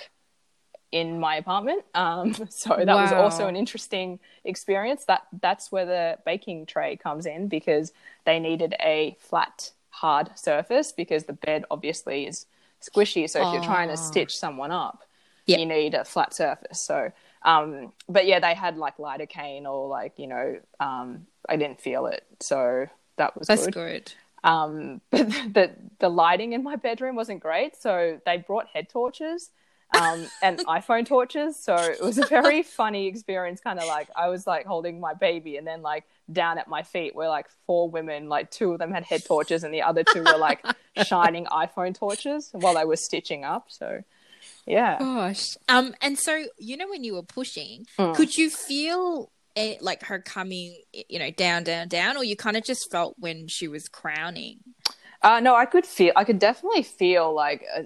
in 0.95 1.19
my 1.19 1.35
apartment. 1.35 1.85
Um, 1.93 2.35
so 2.49 2.77
that 2.77 2.87
wow. 2.87 3.03
was 3.03 3.13
also 3.13 3.49
an 3.49 3.57
interesting 3.57 4.21
experience. 4.45 5.05
That 5.07 5.27
that's 5.43 5.71
where 5.71 5.85
the 5.85 6.19
baking 6.25 6.67
tray 6.67 6.97
comes 6.97 7.27
in 7.27 7.49
because 7.49 7.93
they 8.25 8.39
needed 8.39 8.75
a 8.81 9.17
flat, 9.19 9.73
hard 9.91 10.31
surface 10.39 10.93
because 10.93 11.25
the 11.25 11.33
bed 11.33 11.65
obviously 11.71 12.27
is 12.27 12.47
squishy. 12.81 13.29
So 13.29 13.47
if 13.47 13.53
you're 13.53 13.65
trying 13.65 13.89
to 13.89 13.97
stitch 13.97 14.39
someone 14.39 14.71
up, 14.71 15.03
yep. 15.47 15.59
you 15.59 15.67
need 15.67 15.95
a 15.95 16.05
flat 16.05 16.33
surface. 16.33 16.81
So, 16.81 17.11
um, 17.43 17.93
but 18.09 18.25
yeah, 18.27 18.39
they 18.39 18.55
had 18.55 18.77
like 18.77 18.97
lidocaine 18.99 19.65
or 19.65 19.89
like 19.89 20.17
you 20.17 20.29
know, 20.29 20.61
um, 20.79 21.27
I 21.49 21.57
didn't 21.57 21.81
feel 21.81 22.07
it, 22.07 22.25
so 22.39 22.87
that 23.17 23.37
was 23.37 23.49
that's 23.49 23.65
good. 23.67 23.75
good. 23.75 24.13
Um, 24.45 25.01
but 25.11 25.29
the 25.29 25.73
the 25.99 26.09
lighting 26.09 26.53
in 26.53 26.63
my 26.63 26.77
bedroom 26.77 27.17
wasn't 27.17 27.41
great, 27.41 27.75
so 27.75 28.21
they 28.25 28.37
brought 28.37 28.69
head 28.69 28.89
torches 28.89 29.51
um, 30.01 30.27
and 30.43 30.59
iPhone 30.67 31.07
torches. 31.07 31.63
So 31.63 31.75
it 31.77 32.01
was 32.03 32.19
a 32.19 32.27
very 32.27 32.63
funny 32.63 33.07
experience. 33.07 33.61
Kind 33.61 33.79
of 33.79 33.87
like 33.87 34.09
I 34.17 34.29
was 34.29 34.47
like 34.47 34.67
holding 34.67 35.01
my 35.01 35.15
baby, 35.15 35.57
and 35.57 35.67
then 35.67 35.83
like 35.83 36.05
down 36.33 36.59
at 36.59 36.69
my 36.69 36.83
feet 36.83 37.15
were 37.15 37.29
like 37.29 37.47
four 37.67 37.89
women. 37.89 38.29
Like 38.29 38.51
two 38.51 38.73
of 38.73 38.79
them 38.79 38.93
had 38.93 39.05
head 39.05 39.25
torches, 39.25 39.65
and 39.65 39.73
the 39.73 39.83
other 39.83 40.05
two 40.05 40.23
were 40.23 40.39
like 40.39 40.65
shining 41.07 41.47
iPhone 41.47 41.95
torches 41.95 42.51
while 42.53 42.75
they 42.75 42.85
were 42.85 42.97
stitching 42.97 43.45
up. 43.45 43.67
So 43.69 44.03
yeah. 44.67 44.99
Gosh. 44.99 45.57
Um. 45.69 45.95
And 46.01 46.19
so 46.19 46.45
you 46.59 46.77
know 46.77 46.89
when 46.89 47.05
you 47.05 47.15
were 47.15 47.23
pushing, 47.23 47.87
Mm. 47.99 48.15
could 48.15 48.35
you 48.35 48.51
feel 48.51 49.31
it, 49.57 49.81
like 49.81 50.03
her 50.05 50.19
coming, 50.19 50.77
you 51.09 51.19
know, 51.21 51.31
down, 51.31 51.63
down, 51.63 51.87
down, 51.89 52.17
or 52.17 52.25
you 52.25 52.35
kind 52.35 52.57
of 52.57 52.65
just 52.65 52.91
felt 52.91 53.15
when 53.19 53.47
she 53.47 53.69
was 53.69 53.87
crowning? 53.89 54.59
Uh, 55.23 55.39
no, 55.41 55.55
I 55.55 55.65
could 55.65 55.87
feel. 55.87 56.13
I 56.17 56.25
could 56.25 56.39
definitely 56.41 56.83
feel 56.83 57.33
like, 57.33 57.65
uh, 57.75 57.83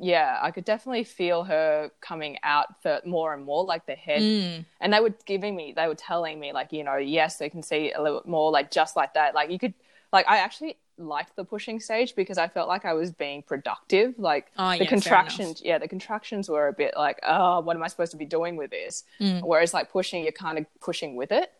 yeah, 0.00 0.38
I 0.40 0.50
could 0.50 0.64
definitely 0.64 1.04
feel 1.04 1.44
her 1.44 1.90
coming 2.00 2.38
out 2.42 2.82
for 2.82 3.00
more 3.04 3.34
and 3.34 3.44
more, 3.44 3.64
like 3.64 3.86
the 3.86 3.94
head. 3.94 4.22
Mm. 4.22 4.64
And 4.80 4.92
they 4.92 5.00
were 5.00 5.14
giving 5.26 5.54
me, 5.54 5.74
they 5.76 5.86
were 5.86 5.94
telling 5.94 6.40
me, 6.40 6.52
like, 6.52 6.72
you 6.72 6.84
know, 6.84 6.96
yes, 6.96 7.36
they 7.36 7.50
can 7.50 7.62
see 7.62 7.92
a 7.92 8.02
little 8.02 8.20
bit 8.20 8.28
more, 8.28 8.50
like 8.50 8.70
just 8.70 8.96
like 8.96 9.14
that. 9.14 9.34
Like 9.34 9.50
you 9.50 9.58
could, 9.58 9.74
like, 10.12 10.26
I 10.26 10.38
actually 10.38 10.78
liked 10.96 11.36
the 11.36 11.44
pushing 11.44 11.80
stage 11.80 12.14
because 12.14 12.38
I 12.38 12.48
felt 12.48 12.68
like 12.68 12.84
I 12.84 12.94
was 12.94 13.10
being 13.10 13.42
productive. 13.42 14.14
Like 14.18 14.50
Oh, 14.56 14.72
the 14.72 14.78
fair 14.78 14.86
contractions, 14.86 15.62
yeah, 15.64 15.78
the 15.78 15.88
contractions 15.88 16.48
were 16.48 16.68
a 16.68 16.72
bit 16.72 16.94
like, 16.96 17.18
oh, 17.22 17.60
what 17.60 17.76
am 17.76 17.82
I 17.82 17.88
supposed 17.88 18.12
to 18.12 18.18
be 18.18 18.26
doing 18.26 18.56
with 18.56 18.70
this? 18.70 19.04
Mm. 19.20 19.42
Whereas 19.42 19.74
like 19.74 19.90
pushing, 19.90 20.22
you're 20.22 20.32
kind 20.32 20.58
of 20.58 20.66
pushing 20.80 21.14
with 21.14 21.32
it. 21.32 21.52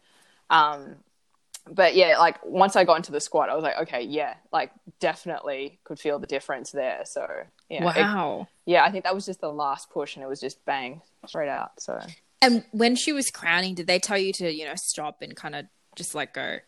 Um, 0.49 0.97
but 1.69 1.95
yeah, 1.95 2.19
like 2.19 2.45
once 2.45 2.77
I 2.77 2.85
got 2.85 2.97
into 2.97 3.13
the 3.13 3.21
squat, 3.21 3.49
I 3.51 3.55
was 3.55 3.63
like, 3.63 3.79
okay, 3.83 4.03
yeah, 4.03 4.35
like 4.53 4.71
definitely 4.99 5.79
could 5.85 5.99
feel 5.99 6.19
the 6.19 6.27
difference 6.27 6.71
there. 6.73 7.03
So 7.05 7.27
yeah, 7.69 7.83
it- 7.97 8.03
Wow. 8.03 8.49
yeah, 8.67 8.85
I 8.85 8.91
think 8.91 9.05
that 9.05 9.15
was 9.15 9.27
just 9.27 9.41
the 9.41 9.53
last 9.53 9.91
push, 9.91 10.17
and 10.17 10.23
it 10.25 10.29
was 10.29 10.41
just 10.41 10.65
bang 10.65 11.03
straight 11.27 11.49
out. 11.49 11.73
So 11.79 11.99
And 12.43 12.65
when 12.73 12.97
she 12.97 13.13
was 13.13 13.31
crowning, 13.31 13.75
did 13.75 13.87
they 13.87 13.99
tell 13.99 14.17
you 14.19 14.33
to, 14.35 14.51
you 14.53 14.65
know, 14.65 14.75
stop 14.77 15.21
and 15.23 15.37
kind 15.37 15.55
of 15.55 15.67
just 15.97 16.15
like 16.15 16.33
go? 16.35 16.59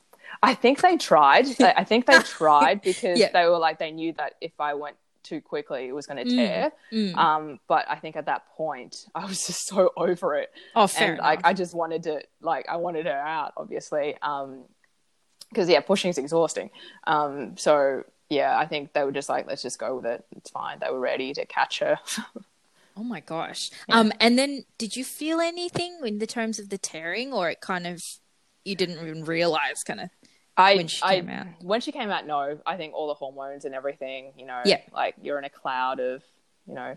I 0.43 0.55
think 0.55 0.81
they 0.81 0.97
tried. 0.97 1.47
I 1.61 1.85
think 1.85 2.07
they 2.07 2.19
tried 2.21 2.83
because 2.83 3.19
Yeah. 3.19 3.31
they 3.33 3.45
were 3.47 3.59
like 3.59 3.79
they 3.79 3.91
knew 3.91 4.13
that 4.15 4.35
if 4.41 4.53
I 4.61 4.75
went 4.75 4.97
too 5.23 5.41
quickly, 5.41 5.87
it 5.87 5.93
was 5.95 6.07
going 6.07 6.27
to 6.27 6.31
Mm. 6.31 6.37
tear. 6.37 6.73
Mm. 6.93 7.17
Um, 7.17 7.61
but 7.69 7.87
I 7.89 7.95
think 7.97 8.17
at 8.17 8.27
that 8.27 8.49
point, 8.57 9.07
I 9.15 9.25
was 9.25 9.47
just 9.47 9.67
so 9.69 9.93
over 9.97 10.35
it. 10.35 10.51
oh, 10.75 10.87
fair 10.87 11.13
and. 11.13 11.21
I 11.45 11.53
just 11.55 11.75
wanted 11.75 12.03
to 12.05 12.23
like 12.41 12.67
I 12.69 12.77
wanted 12.77 13.07
her 13.07 13.13
out 13.13 13.53
obviously 13.57 14.17
um 14.21 14.65
because 15.52 15.68
yeah 15.68 15.80
pushing 15.80 16.09
is 16.11 16.18
exhausting 16.18 16.71
um 17.06 17.56
so 17.56 18.02
yeah 18.30 18.56
I 18.59 18.66
think 18.66 18.92
they 18.94 19.04
were 19.04 19.12
just 19.12 19.28
like 19.28 19.47
let's 19.47 19.62
just 19.62 19.78
go 19.78 19.97
with 19.97 20.06
it 20.06 20.25
it's 20.37 20.50
fine 20.50 20.78
they 20.80 20.90
were 20.90 21.00
ready 21.00 21.32
to 21.35 21.44
catch 21.47 21.78
her 21.80 21.99
oh 22.97 23.04
my 23.04 23.21
gosh. 23.21 23.71
Yeah. 23.88 23.99
Um. 24.00 24.12
And 24.21 24.38
then, 24.38 24.64
did 24.76 24.97
you 24.97 25.04
feel 25.04 25.40
anything 25.40 26.00
in 26.04 26.18
the 26.18 26.26
terms 26.26 26.59
of 26.59 26.68
the 26.68 26.76
tearing, 26.76 27.32
or 27.32 27.49
it 27.49 27.62
kind 27.62 27.87
of 27.87 28.02
you 28.66 28.75
didn't 28.76 28.99
even 29.06 29.25
realize, 29.25 29.82
kind 29.82 30.00
of? 30.00 30.11
I 30.59 30.76
When 30.76 30.88
she 30.88 31.02
I- 31.02 31.14
came 31.16 31.30
out. 31.30 31.47
when 31.62 31.80
she 31.80 31.90
came 31.92 32.11
out 32.11 32.26
no 32.26 32.59
I 32.66 32.76
think 32.76 32.92
all 32.94 33.09
the 33.09 33.14
hormones 33.14 33.64
and 33.64 33.75
everything 33.75 34.32
you 34.37 34.44
know 34.44 34.61
Yeah. 34.66 34.80
like 34.92 35.14
you're 35.23 35.38
in 35.38 35.44
a 35.47 35.50
cloud 35.50 36.00
of 36.00 36.23
you 36.68 36.75
know 36.75 36.97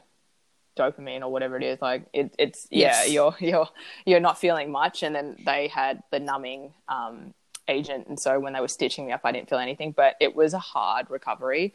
dopamine 0.78 1.22
or 1.22 1.30
whatever 1.32 1.56
it 1.56 1.64
is 1.64 1.82
like 1.82 2.04
it, 2.12 2.36
it's 2.38 2.68
yeah 2.70 2.88
Yes. 3.04 3.10
you're 3.12 3.36
you're 3.40 3.70
you're 4.06 4.20
not 4.20 4.38
feeling 4.38 4.70
much 4.72 5.04
and 5.04 5.16
then 5.16 5.38
they 5.46 5.70
had 5.70 6.04
the 6.12 6.20
numbing 6.20 6.74
um 6.90 7.34
agent 7.68 8.08
and 8.08 8.20
so 8.20 8.40
when 8.40 8.54
they 8.54 8.60
were 8.62 8.68
stitching 8.68 9.06
me 9.08 9.12
up 9.12 9.22
I 9.24 9.32
didn't 9.32 9.50
feel 9.50 9.60
anything 9.60 9.92
but 9.92 10.16
it 10.20 10.36
was 10.36 10.54
a 10.54 10.60
hard 10.60 11.10
recovery. 11.10 11.74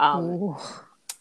Um 0.00 0.56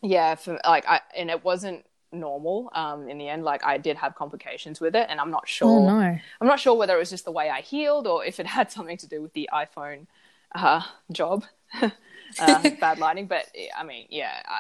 yeah 0.02 0.36
for 0.36 0.60
like 0.66 0.86
i 0.88 1.00
and 1.16 1.30
it 1.30 1.44
wasn't 1.44 1.86
normal 2.12 2.70
um 2.74 3.08
in 3.10 3.18
the 3.18 3.28
end. 3.30 3.44
Like 3.44 3.64
i 3.66 3.78
did 3.78 3.98
have 3.98 4.16
complications 4.16 4.82
with 4.82 4.96
it 4.96 5.08
and 5.10 5.20
i'm 5.20 5.32
not 5.32 5.48
sure 5.48 5.70
Oh 5.70 5.86
no. 5.88 6.20
i'm 6.42 6.48
not 6.48 6.60
sure 6.60 6.76
whether 6.76 6.96
it 6.96 7.00
was 7.00 7.10
just 7.10 7.26
the 7.26 7.32
way 7.32 7.50
i 7.50 7.62
healed 7.62 8.06
or 8.08 8.26
if 8.26 8.40
it 8.40 8.48
had 8.58 8.72
something 8.72 8.98
to 8.98 9.08
do 9.08 9.22
with 9.22 9.34
the 9.34 9.50
iphone 9.54 10.08
uh 10.54 10.82
job 11.12 11.46
uh, 11.82 11.90
bad 12.82 13.00
lighting 13.00 13.28
but 13.28 13.46
i 13.78 13.84
mean 13.84 14.08
yeah 14.10 14.42
I, 14.46 14.60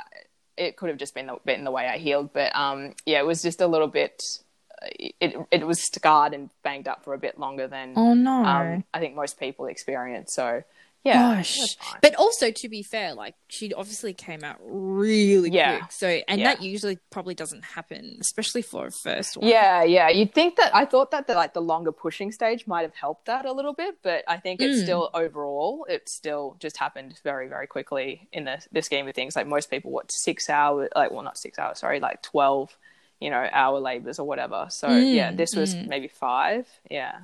it 0.58 0.77
could 0.77 0.89
have 0.89 0.98
just 0.98 1.13
been 1.13 1.27
the, 1.27 1.38
been 1.46 1.63
the 1.63 1.72
way 1.72 1.88
i 1.88 1.98
healed 1.98 2.32
but 2.34 2.56
um 2.56 2.94
yeah 3.06 3.20
it 3.20 3.25
was 3.25 3.41
just 3.41 3.60
a 3.62 3.68
little 3.68 3.88
bit 3.88 4.39
it 4.84 5.36
it 5.52 5.66
was 5.68 5.82
scarred 5.84 6.34
and 6.34 6.50
banged 6.64 6.88
up 6.88 7.04
for 7.04 7.14
a 7.14 7.18
bit 7.18 7.40
longer 7.40 7.68
than 7.68 7.94
Oh 7.96 8.14
no. 8.14 8.44
um 8.44 8.84
i 8.94 9.00
think 9.00 9.16
most 9.16 9.40
people 9.40 9.66
experience 9.68 10.34
so 10.34 10.64
yeah 11.04 11.36
Gosh. 11.36 11.78
But 12.04 12.14
also, 12.14 12.52
to 12.52 12.70
be 12.70 12.84
fair, 12.84 13.16
like 13.16 13.34
she 13.48 13.74
obviously 13.74 14.14
came 14.14 14.44
out 14.44 14.58
really 14.62 15.50
Yeah. 15.50 15.80
quick. 15.80 15.92
So, 15.92 16.08
and 16.28 16.40
Yeah. 16.40 16.54
that 16.54 16.62
usually 16.62 17.00
probably 17.10 17.34
doesn't 17.34 17.64
happen, 17.64 18.18
especially 18.22 18.62
for 18.62 18.86
a 18.86 18.92
first 18.92 19.36
one. 19.36 19.48
Yeah, 19.50 19.82
yeah. 19.84 20.10
You'd 20.10 20.32
think 20.32 20.58
that 20.58 20.76
I 20.76 20.86
thought 20.86 21.10
that 21.10 21.26
the 21.26 21.34
like 21.34 21.54
the 21.56 21.62
longer 21.62 21.92
pushing 21.92 22.32
stage 22.32 22.68
might 22.68 22.84
have 22.84 22.94
helped 22.94 23.26
that 23.26 23.46
a 23.46 23.52
little 23.52 23.74
bit, 23.74 23.96
but 24.04 24.24
I 24.28 24.38
think 24.38 24.62
it's 24.62 24.82
Mm. 24.82 24.84
still 24.84 25.10
overall 25.16 25.88
it 25.90 26.08
still 26.08 26.56
just 26.60 26.78
happened 26.78 27.20
very 27.24 27.48
very 27.48 27.66
quickly 27.66 28.28
in 28.32 28.44
the 28.46 28.64
the 28.72 28.84
scheme 28.84 29.08
of 29.08 29.16
things. 29.16 29.36
Like 29.36 29.48
most 29.48 29.72
people, 29.72 29.90
what 29.90 30.12
six 30.12 30.52
hours? 30.52 30.90
Like 30.96 31.10
well, 31.10 31.24
not 31.24 31.36
six 31.40 31.58
hours. 31.58 31.80
Sorry, 31.80 32.00
like 32.00 32.22
twelve. 32.22 32.78
You 33.22 33.30
know, 33.30 33.48
hour 33.51 33.80
labors 33.80 34.20
or 34.20 34.28
whatever. 34.28 34.66
So 34.70 34.88
Mm, 34.90 35.13
yeah, 35.16 35.32
this 35.32 35.56
was 35.56 35.75
mm. 35.75 35.88
maybe 35.88 36.08
five. 36.10 36.68
Yeah, 36.90 37.20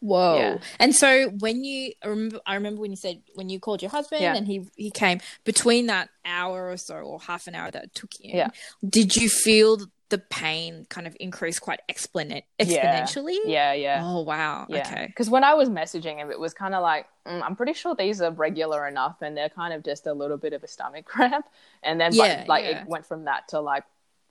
Whoa. 0.00 0.36
Yeah. 0.38 0.58
And 0.78 0.94
so 0.96 1.28
when 1.40 1.62
you 1.62 1.92
I 2.02 2.08
remember, 2.08 2.40
I 2.46 2.54
remember 2.54 2.80
when 2.80 2.90
you 2.90 2.96
said 2.96 3.20
when 3.34 3.48
you 3.50 3.60
called 3.60 3.82
your 3.82 3.90
husband 3.90 4.22
Yeah. 4.22 4.34
and 4.36 4.46
he 4.46 4.66
he 4.76 4.90
came 4.90 5.20
between 5.44 5.86
that 5.88 6.08
hour 6.24 6.70
or 6.70 6.76
so 6.78 6.94
or 6.96 7.20
half 7.20 7.46
an 7.48 7.54
hour 7.54 7.70
that 7.70 7.84
it 7.84 7.94
took 7.94 8.12
you. 8.20 8.30
Yeah. 8.32 8.48
Did 8.88 9.14
you 9.16 9.28
feel 9.28 9.78
the 10.08 10.18
pain 10.18 10.86
kind 10.88 11.06
of 11.06 11.14
increase 11.20 11.58
quite 11.60 11.80
exponent 11.88 12.44
exponentially? 12.58 13.36
yeah, 13.44 13.72
yeah. 13.74 14.00
Oh 14.02 14.22
wow. 14.22 14.66
Yeah, 14.68 14.80
Okay. 14.80 15.06
because 15.06 15.28
when 15.28 15.44
I 15.44 15.54
was 15.54 15.68
messaging 15.68 16.16
him, 16.16 16.30
it 16.30 16.40
was 16.40 16.54
kind 16.54 16.74
of 16.74 16.82
like, 16.82 17.06
mm, 17.26 17.42
I'm 17.42 17.54
pretty 17.54 17.74
sure 17.74 17.94
these 17.94 18.20
are 18.22 18.30
regular 18.32 18.88
enough, 18.88 19.16
and 19.22 19.36
they're 19.36 19.50
kind 19.50 19.72
of 19.74 19.84
just 19.84 20.06
a 20.06 20.12
little 20.14 20.36
bit 20.38 20.52
of 20.52 20.62
a 20.64 20.68
stomach 20.68 21.04
cramp, 21.12 21.44
and 21.82 22.00
then 22.00 22.12
Yeah, 22.14 22.38
but, 22.40 22.48
like 22.48 22.64
yeah. 22.64 22.80
it 22.82 22.88
went 22.88 23.04
from 23.06 23.24
that 23.26 23.48
to 23.48 23.60
like 23.60 23.84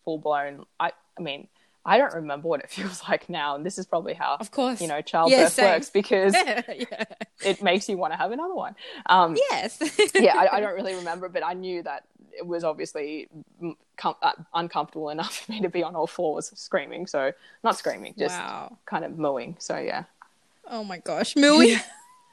full 0.03 0.17
blown. 0.17 0.65
I, 0.79 0.91
I 1.19 1.21
mean, 1.21 1.47
I 1.85 1.97
don't 1.97 2.13
remember 2.13 2.47
what 2.47 2.61
it 2.61 2.69
feels 2.77 3.03
like 3.07 3.29
now, 3.29 3.55
and 3.55 3.65
this 3.65 3.77
is 3.77 3.85
probably 3.85 4.13
how 4.13 4.37
Of 4.39 4.51
course. 4.51 4.81
you 4.81 4.87
know 4.87 5.01
childbirth 5.01 5.53
same. 5.53 5.65
works 5.65 5.89
because 5.89 6.33
yeah. 6.45 6.61
it 7.43 7.61
makes 7.61 7.89
you 7.89 7.97
want 7.97 8.13
to 8.13 8.17
have 8.17 8.31
another 8.31 8.55
one. 8.55 8.75
Um, 9.07 9.37
Yes. 9.49 9.79
yeah, 10.15 10.35
I, 10.37 10.57
I 10.57 10.59
don't 10.59 10.75
really 10.75 10.95
remember, 10.95 11.29
but 11.29 11.43
I 11.45 11.53
knew 11.53 11.83
that 11.83 12.03
it 12.37 12.45
was 12.45 12.63
obviously 12.63 13.27
com- 13.97 14.15
uh, 14.21 14.31
uncomfortable 14.53 15.09
enough 15.09 15.39
for 15.39 15.51
me 15.51 15.61
to 15.61 15.69
be 15.69 15.83
on 15.83 15.95
all 15.95 16.07
fours 16.07 16.51
screaming. 16.55 17.05
So 17.07 17.31
not 17.63 17.77
screaming, 17.77 18.13
just 18.17 18.37
wow. 18.37 18.77
kind 18.85 19.03
of 19.03 19.17
mooing. 19.17 19.55
So 19.59 19.77
yeah. 19.77 20.03
Oh 20.67 20.83
my 20.83 20.99
gosh, 20.99 21.35
Millie. 21.35 21.75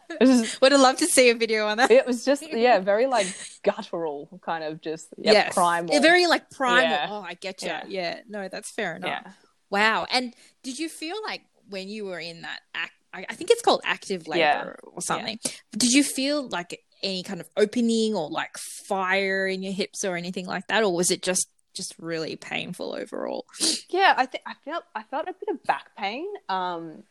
Was, 0.20 0.60
Would 0.60 0.72
have 0.72 0.80
loved 0.80 0.98
to 1.00 1.06
see 1.06 1.30
a 1.30 1.34
video 1.34 1.66
on 1.66 1.78
that. 1.78 1.90
it 1.90 2.06
was 2.06 2.24
just 2.24 2.42
yeah, 2.52 2.78
very 2.80 3.06
like 3.06 3.26
guttural, 3.62 4.40
kind 4.44 4.64
of 4.64 4.80
just 4.80 5.08
yeah, 5.18 5.32
yes. 5.32 5.54
primal. 5.54 5.94
Yeah, 5.94 6.00
very 6.00 6.26
like 6.26 6.50
primal. 6.50 6.90
Yeah. 6.90 7.06
Oh, 7.10 7.22
I 7.22 7.34
get 7.34 7.62
you. 7.62 7.68
Yeah. 7.68 7.84
Yeah. 7.88 8.20
No, 8.28 8.48
that's 8.48 8.70
fair 8.70 8.96
enough. 8.96 9.08
yeah. 9.08 9.32
Wow. 9.70 10.06
And 10.10 10.34
did 10.62 10.78
you 10.78 10.88
feel 10.88 11.16
like 11.24 11.42
when 11.68 11.88
you 11.88 12.04
were 12.04 12.20
in 12.20 12.42
that 12.42 12.60
act, 12.74 12.92
I 13.12 13.34
think 13.34 13.50
it's 13.50 13.62
called 13.62 13.80
active 13.82 14.28
labor 14.28 14.78
or 14.82 15.00
something, 15.00 15.38
did 15.72 15.92
you 15.92 16.04
feel 16.04 16.48
like 16.48 16.82
any 17.02 17.22
kind 17.22 17.40
of 17.40 17.48
opening 17.56 18.14
or 18.14 18.28
like 18.28 18.56
fire 18.58 19.46
in 19.46 19.62
your 19.62 19.72
hips 19.72 20.04
or 20.04 20.16
anything 20.16 20.46
like 20.46 20.66
that? 20.66 20.82
Or 20.82 20.94
was 20.94 21.10
it 21.10 21.22
just, 21.22 21.48
just 21.72 21.94
really 21.98 22.36
painful 22.36 22.94
overall? 22.94 23.46
Yeah, 23.88 24.14
I 24.16 24.26
think 24.26 24.44
I 24.46 24.52
felt 24.64 24.84
I 24.94 25.02
felt 25.04 25.28
a 25.28 25.32
bit 25.32 25.48
of 25.50 25.62
back 25.62 25.96
pain 25.96 26.26
um, 26.48 27.04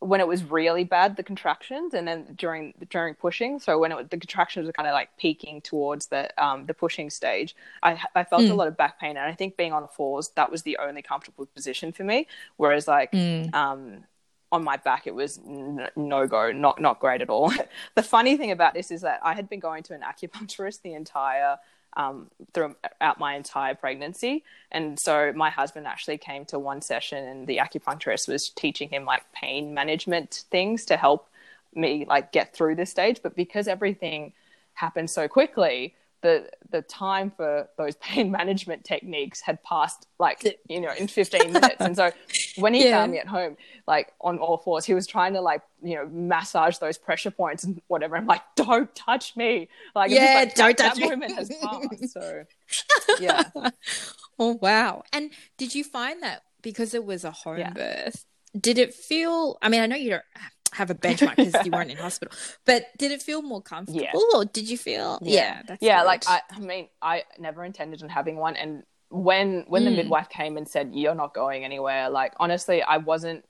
when 0.00 0.20
it 0.20 0.28
was 0.28 0.44
really 0.44 0.84
bad, 0.84 1.16
the 1.16 1.22
contractions, 1.24 1.92
and 1.94 2.06
then 2.06 2.34
during 2.36 2.72
during 2.88 3.14
pushing. 3.14 3.58
So 3.58 3.78
when 3.78 3.92
it, 3.92 4.10
the 4.10 4.18
contractions 4.18 4.66
were 4.66 4.72
kind 4.72 4.86
of 4.88 4.92
like 4.92 5.10
peaking 5.18 5.60
towards 5.62 6.06
the 6.06 6.30
um, 6.42 6.66
the 6.66 6.74
pushing 6.74 7.10
stage, 7.10 7.56
I 7.82 8.00
I 8.14 8.24
felt 8.24 8.46
Mm. 8.46 8.50
a 8.50 8.54
lot 8.54 8.68
of 8.68 8.76
back 8.76 9.00
pain, 9.00 9.16
and 9.16 9.20
I 9.20 9.34
think 9.34 9.56
being 9.56 9.72
on 9.72 9.88
fours 9.88 10.28
that 10.36 10.50
was 10.50 10.62
the 10.62 10.78
only 10.78 11.02
comfortable 11.02 11.46
position 11.46 11.92
for 11.92 12.04
me. 12.04 12.26
Whereas 12.56 12.86
like 12.88 13.18
um, 13.52 14.04
on 14.52 14.64
my 14.64 14.76
back, 14.76 15.06
it 15.06 15.14
was 15.14 15.38
n- 15.38 15.88
no 15.96 16.26
go, 16.26 16.52
not 16.52 16.80
not 16.80 17.00
great 17.00 17.20
at 17.22 17.30
all. 17.30 17.52
the 17.94 18.02
funny 18.02 18.36
thing 18.36 18.50
about 18.52 18.74
this 18.74 18.90
is 18.90 19.00
that 19.02 19.20
I 19.22 19.34
had 19.34 19.48
been 19.48 19.60
going 19.60 19.82
to 19.84 19.94
an 19.94 20.02
acupuncturist 20.02 20.82
the 20.82 20.94
entire 20.94 21.56
um, 21.96 22.30
throughout 22.52 23.18
my 23.18 23.34
entire 23.34 23.74
pregnancy, 23.74 24.44
and 24.70 24.98
so 24.98 25.32
my 25.34 25.50
husband 25.50 25.86
actually 25.86 26.18
came 26.18 26.44
to 26.46 26.58
one 26.58 26.82
session, 26.82 27.24
and 27.24 27.46
the 27.46 27.58
acupuncturist 27.58 28.28
was 28.28 28.50
teaching 28.50 28.88
him 28.88 29.04
like 29.04 29.22
pain 29.32 29.74
management 29.74 30.44
things 30.50 30.84
to 30.86 30.96
help 30.96 31.28
me 31.74 32.04
like 32.08 32.32
get 32.32 32.54
through 32.54 32.74
this 32.76 32.90
stage. 32.90 33.20
But 33.22 33.34
because 33.34 33.68
everything 33.68 34.32
happened 34.74 35.10
so 35.10 35.28
quickly, 35.28 35.94
the 36.20 36.48
the 36.70 36.82
time 36.82 37.30
for 37.30 37.68
those 37.76 37.96
pain 38.00 38.30
management 38.30 38.84
techniques 38.84 39.40
had 39.40 39.62
passed 39.62 40.06
like 40.18 40.58
you 40.68 40.80
know 40.80 40.92
in 40.98 41.06
15 41.06 41.52
minutes 41.52 41.76
and 41.80 41.96
so 41.96 42.10
when 42.60 42.74
he 42.74 42.84
Yeah. 42.84 42.98
found 42.98 43.12
me 43.12 43.18
at 43.18 43.26
home 43.26 43.56
like 43.86 44.12
on 44.20 44.38
all 44.38 44.58
fours 44.58 44.84
he 44.84 44.94
was 44.94 45.06
trying 45.06 45.34
to 45.34 45.40
like 45.40 45.62
you 45.82 45.94
know 45.96 46.06
massage 46.10 46.78
those 46.78 46.98
pressure 46.98 47.30
points 47.30 47.64
and 47.64 47.80
whatever 47.88 48.16
i'm 48.16 48.26
like 48.26 48.42
don't 48.56 48.94
touch 48.94 49.36
me 49.36 49.68
like 49.94 50.10
Yeah, 50.10 50.32
like, 50.34 50.54
don't 50.54 50.76
that, 50.76 50.88
touch 50.88 50.96
that 50.96 51.02
me. 51.02 51.08
moment 51.10 51.34
has 51.34 51.50
passed 51.62 52.12
so 52.12 52.44
yeah 53.20 53.44
Oh 54.40 54.56
wow! 54.62 55.02
And 55.12 55.32
did 55.56 55.74
you 55.74 55.82
find 55.82 56.22
that 56.22 56.42
because 56.62 56.94
it 56.94 57.04
was 57.04 57.24
a 57.24 57.32
home 57.32 57.58
Yeah. 57.58 57.72
birth? 57.72 58.24
Did 58.58 58.78
it 58.78 58.94
feel? 58.94 59.58
I 59.60 59.68
mean, 59.68 59.80
I 59.80 59.86
know 59.86 59.96
you 59.96 60.10
don't 60.10 60.22
have 60.72 60.90
a 60.90 60.94
benchmark 61.04 61.36
because 61.36 61.64
you 61.66 61.72
weren't 61.72 61.90
in 61.90 61.96
hospital, 61.96 62.32
but 62.64 62.86
did 62.98 63.10
it 63.10 63.20
feel 63.20 63.42
more 63.42 63.60
comfortable, 63.60 64.00
Yeah. 64.02 64.12
or 64.36 64.44
did 64.44 64.70
you 64.70 64.78
feel? 64.78 65.18
Yeah, 65.22 65.62
that's 65.66 65.82
yeah 65.82 66.02
like 66.04 66.22
I, 66.28 66.40
I 66.52 66.60
mean 66.60 66.88
i 67.02 67.24
never 67.38 67.64
intended 67.64 68.02
on 68.04 68.08
having 68.08 68.36
one 68.36 68.54
and 68.54 68.84
when 69.10 69.64
when 69.68 69.84
the 69.84 69.90
Mm. 69.90 69.96
midwife 69.96 70.28
came 70.28 70.56
and 70.56 70.68
said 70.68 70.90
you're 70.94 71.14
not 71.14 71.34
going 71.34 71.64
anywhere 71.64 72.10
like 72.10 72.32
honestly 72.38 72.82
i 72.82 72.98
wasn't 72.98 73.44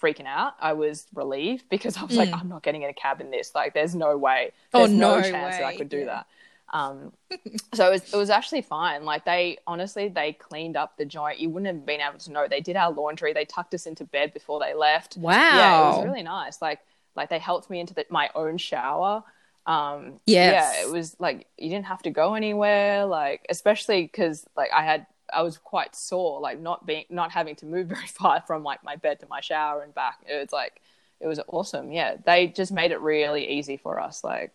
freaking 0.00 0.26
out 0.26 0.54
i 0.60 0.72
was 0.72 1.06
relieved 1.14 1.64
because 1.68 1.96
i 1.98 2.02
was 2.04 2.16
like 2.16 2.30
Mm. 2.30 2.40
i'm 2.40 2.48
not 2.48 2.62
getting 2.62 2.82
in 2.82 2.90
a 2.90 2.94
cab 2.94 3.20
in 3.20 3.30
this 3.30 3.54
like 3.54 3.74
there's 3.74 3.94
no 3.94 4.16
way 4.16 4.52
Oh, 4.72 4.86
no, 4.86 5.16
no 5.16 5.20
chance 5.20 5.56
that 5.58 5.64
i 5.66 5.72
could 5.72 5.88
do 5.90 5.98
Yeah. 6.00 6.06
that 6.06 6.26
um 6.72 7.12
so 7.74 7.88
it 7.88 7.90
was, 7.90 8.02
it 8.14 8.16
was 8.16 8.30
actually 8.30 8.62
fine 8.62 9.04
like 9.04 9.24
they 9.24 9.58
honestly 9.66 10.08
they 10.08 10.32
cleaned 10.32 10.76
up 10.76 10.96
the 10.96 11.04
joint 11.04 11.38
you 11.38 11.50
wouldn't 11.50 11.66
have 11.74 11.84
been 11.84 12.00
able 12.00 12.18
to 12.18 12.32
know 12.32 12.46
they 12.48 12.60
did 12.60 12.76
our 12.76 12.90
laundry 12.92 13.32
they 13.32 13.44
tucked 13.44 13.74
us 13.74 13.86
into 13.86 14.04
bed 14.04 14.32
before 14.32 14.60
they 14.60 14.74
left 14.74 15.18
wow. 15.18 15.48
yeah, 15.50 15.78
it 15.82 15.84
was 15.84 16.02
really 16.02 16.22
nice. 16.22 16.62
Like 16.62 16.80
like 17.16 17.28
they 17.28 17.38
helped 17.38 17.68
me 17.70 17.80
into 17.80 17.92
the, 17.94 18.06
my 18.08 18.30
own 18.34 18.56
shower. 18.56 19.22
Um, 19.66 20.20
Yes. 20.26 20.74
yeah, 20.76 20.82
it 20.86 20.90
was 20.90 21.16
like 21.18 21.46
you 21.58 21.68
didn't 21.68 21.86
have 21.86 22.02
to 22.02 22.10
go 22.10 22.34
anywhere. 22.34 23.04
Like 23.06 23.46
especially 23.48 24.02
because 24.02 24.46
like 24.56 24.70
I 24.74 24.82
had 24.84 25.06
I 25.32 25.42
was 25.42 25.58
quite 25.58 25.94
sore, 25.94 26.40
like 26.40 26.58
not 26.58 26.86
being 26.86 27.04
not 27.10 27.30
having 27.30 27.56
to 27.56 27.66
move 27.66 27.86
very 27.96 28.06
far 28.06 28.42
from 28.46 28.62
like 28.62 28.82
my 28.84 28.96
bed 28.96 29.20
to 29.20 29.26
my 29.28 29.40
shower 29.40 29.82
and 29.82 29.94
back. 29.94 30.18
It 30.28 30.38
was 30.40 30.52
like 30.52 30.80
it 31.20 31.26
was 31.26 31.40
awesome. 31.48 31.92
Yeah, 31.92 32.16
they 32.24 32.46
just 32.48 32.72
made 32.72 32.90
it 32.92 33.00
really 33.00 33.48
easy 33.48 33.76
for 33.76 34.00
us. 34.00 34.24
Like 34.24 34.52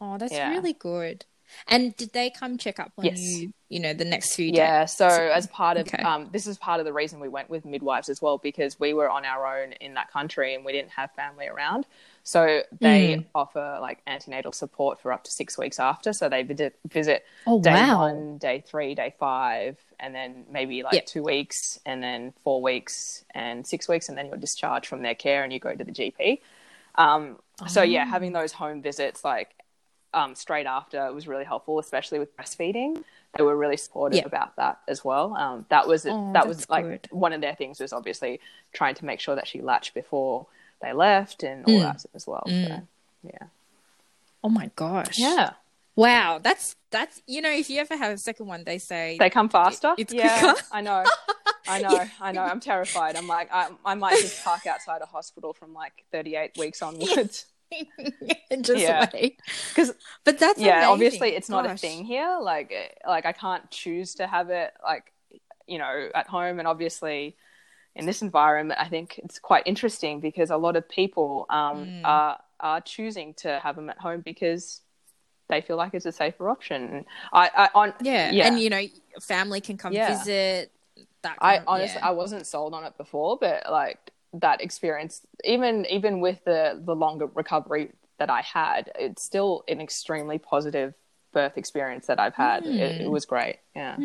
Oh, 0.00 0.18
that's 0.18 0.32
Yeah. 0.32 0.50
really 0.50 0.72
good. 0.72 1.24
And 1.68 1.94
did 1.96 2.12
they 2.12 2.30
come 2.30 2.58
check 2.58 2.80
up 2.80 2.92
on 2.98 3.04
Yes. 3.04 3.18
you? 3.20 3.52
You 3.68 3.80
know, 3.80 3.94
the 3.94 4.04
next 4.04 4.34
few 4.34 4.50
days. 4.50 4.58
Yeah, 4.58 4.84
so 4.86 5.06
as 5.08 5.46
part 5.46 5.76
of 5.76 5.86
Okay. 5.86 6.02
um, 6.02 6.28
this 6.32 6.46
is 6.46 6.58
part 6.58 6.80
of 6.80 6.86
the 6.86 6.92
reason 6.92 7.20
we 7.20 7.28
went 7.28 7.48
with 7.48 7.64
midwives 7.64 8.08
as 8.08 8.20
well 8.20 8.38
because 8.38 8.80
we 8.80 8.92
were 8.94 9.08
on 9.08 9.24
our 9.24 9.46
own 9.62 9.72
in 9.74 9.94
that 9.94 10.10
country 10.10 10.54
and 10.54 10.64
we 10.64 10.72
didn't 10.72 10.90
have 10.90 11.10
family 11.12 11.46
around. 11.46 11.86
So 12.24 12.62
they 12.80 13.16
Mm. 13.16 13.24
offer 13.34 13.78
like 13.80 14.00
antenatal 14.06 14.52
support 14.52 15.00
for 15.00 15.12
up 15.12 15.24
to 15.24 15.30
six 15.30 15.58
weeks 15.58 15.80
after. 15.80 16.12
So 16.12 16.28
they 16.28 16.42
visit 16.42 16.78
visit 16.88 17.24
Oh 17.46 17.56
day 17.62 17.84
wow. 17.84 17.96
one, 17.96 18.38
day 18.38 18.62
three, 18.66 18.94
day 18.94 19.14
five, 19.18 19.78
and 19.98 20.14
then 20.14 20.44
maybe 20.50 20.82
like 20.82 20.92
Yep. 20.92 21.06
two 21.06 21.22
weeks, 21.22 21.80
and 21.86 22.02
then 22.02 22.32
four 22.44 22.62
weeks, 22.62 23.24
and 23.34 23.66
six 23.66 23.88
weeks, 23.88 24.08
and 24.08 24.16
then 24.16 24.26
you're 24.26 24.36
discharged 24.36 24.86
from 24.86 25.02
their 25.02 25.14
care 25.14 25.42
and 25.44 25.52
you 25.52 25.58
go 25.58 25.74
to 25.74 25.84
the 25.84 25.92
GP. 25.92 26.40
Um, 26.96 27.38
so 27.66 27.82
yeah, 27.82 28.04
Oh. 28.04 28.06
having 28.06 28.32
those 28.32 28.52
home 28.52 28.82
visits 28.82 29.24
like 29.24 29.50
um, 30.14 30.34
straight 30.34 30.66
after 30.66 31.12
was 31.12 31.26
really 31.26 31.44
helpful, 31.44 31.78
especially 31.78 32.18
with 32.18 32.36
breastfeeding. 32.36 33.02
They 33.36 33.42
were 33.42 33.56
really 33.56 33.78
supportive 33.78 34.18
Yeah. 34.18 34.26
about 34.26 34.56
that 34.56 34.80
as 34.86 35.04
well. 35.04 35.34
Um, 35.34 35.64
that 35.70 35.88
was 35.88 36.06
Oh, 36.06 36.12
that 36.32 36.46
was 36.46 36.68
like 36.68 36.88
good. 36.88 37.08
one 37.10 37.32
of 37.32 37.40
their 37.40 37.54
things 37.54 37.80
was 37.80 37.92
obviously 37.92 38.40
trying 38.72 38.94
to 38.96 39.04
make 39.06 39.20
sure 39.20 39.34
that 39.34 39.46
she 39.48 39.62
latched 39.62 39.94
before 39.94 40.46
they 40.82 40.92
left 40.92 41.42
and 41.42 41.64
all 41.64 41.72
Mm. 41.78 41.82
that 41.82 42.04
as 42.14 42.26
well. 42.26 42.42
So 42.46 42.52
Mm. 42.52 42.86
yeah, 43.22 43.46
Oh 44.44 44.48
my 44.48 44.70
gosh. 44.76 45.18
yeah, 45.18 45.52
Wow. 45.94 46.38
That's 46.42 46.76
that's 46.90 47.22
you 47.26 47.40
know, 47.42 47.50
if 47.50 47.68
you 47.70 47.78
ever 47.80 47.96
have 47.96 48.12
a 48.12 48.18
second 48.18 48.46
one, 48.46 48.64
they 48.64 48.78
say 48.78 49.16
they 49.18 49.30
come 49.30 49.48
faster. 49.48 49.94
it's 49.98 50.12
yeah, 50.12 50.38
quicker. 50.52 50.62
I 50.72 50.80
know. 50.80 51.04
I 51.68 51.78
know, 51.84 52.04
I 52.20 52.32
know. 52.32 52.42
I'm 52.42 52.60
terrified. 52.60 53.14
I'm 53.16 53.26
like, 53.28 53.48
I, 53.52 53.68
I 53.84 53.94
might 53.94 54.18
just 54.20 54.42
park 54.44 54.66
outside 54.66 55.00
a 55.02 55.06
hospital 55.06 55.52
from 55.52 55.72
like 55.74 56.04
38 56.12 56.56
weeks 56.58 56.82
onwards. 56.88 57.46
just 58.60 58.82
Yeah. 58.82 59.08
wait. 59.12 59.40
'Cause- 59.74 59.94
but 60.24 60.38
that's 60.38 60.60
yeah 60.60 60.72
amazing. 60.78 60.92
obviously 60.92 61.28
it's 61.36 61.48
not 61.48 61.64
a 61.64 61.74
thing 61.76 62.04
here 62.04 62.38
like 62.42 62.70
like 63.06 63.24
i 63.24 63.32
can't 63.32 63.70
choose 63.70 64.14
to 64.16 64.26
have 64.26 64.50
it 64.50 64.74
like 64.84 65.10
you 65.66 65.78
know 65.78 66.10
at 66.14 66.26
home 66.26 66.58
and 66.58 66.68
obviously 66.68 67.34
in 67.94 68.06
this 68.06 68.22
environment 68.22 68.78
i 68.80 68.88
think 68.88 69.18
it's 69.18 69.38
quite 69.38 69.62
interesting 69.66 70.20
because 70.20 70.50
a 70.50 70.56
lot 70.56 70.76
of 70.76 70.88
people 70.88 71.46
um 71.50 71.86
Mm. 71.86 72.00
are 72.04 72.38
are 72.60 72.80
choosing 72.80 73.34
to 73.34 73.58
have 73.60 73.74
them 73.76 73.90
at 73.90 73.98
home 73.98 74.20
because 74.20 74.80
they 75.48 75.60
feel 75.60 75.76
like 75.76 75.92
it's 75.94 76.06
a 76.06 76.12
safer 76.12 76.48
option 76.48 77.04
i 77.32 77.50
i 77.62 77.68
on 77.74 77.92
Yeah. 78.00 78.30
yeah 78.30 78.46
and 78.46 78.58
you 78.60 78.70
know, 78.70 78.82
family 79.20 79.60
can 79.60 79.76
come 79.76 79.92
Yeah. 79.92 80.08
visit. 80.16 80.70
That 81.22 81.36
I 81.38 81.50
kind 81.56 81.62
of- 81.62 81.68
honestly 81.68 82.00
yeah. 82.00 82.08
I 82.08 82.12
wasn't 82.12 82.46
sold 82.46 82.74
on 82.74 82.84
it 82.84 82.96
before, 82.96 83.38
but 83.38 83.70
like 83.70 83.98
that 84.34 84.60
experience, 84.60 85.24
even 85.44 85.86
even 85.86 86.20
with 86.20 86.42
the 86.44 86.80
the 86.84 86.94
longer 86.94 87.26
recovery 87.26 87.92
that 88.18 88.30
I 88.30 88.40
had, 88.42 88.90
it's 88.98 89.22
still 89.22 89.62
an 89.68 89.80
extremely 89.80 90.38
positive 90.38 90.94
birth 91.32 91.56
experience 91.56 92.06
that 92.06 92.18
I've 92.18 92.34
had. 92.34 92.64
It, 92.66 93.00
it 93.02 93.06
Mm. 93.06 93.10
was 93.10 93.24
great. 93.26 93.56
Yeah. 93.76 93.96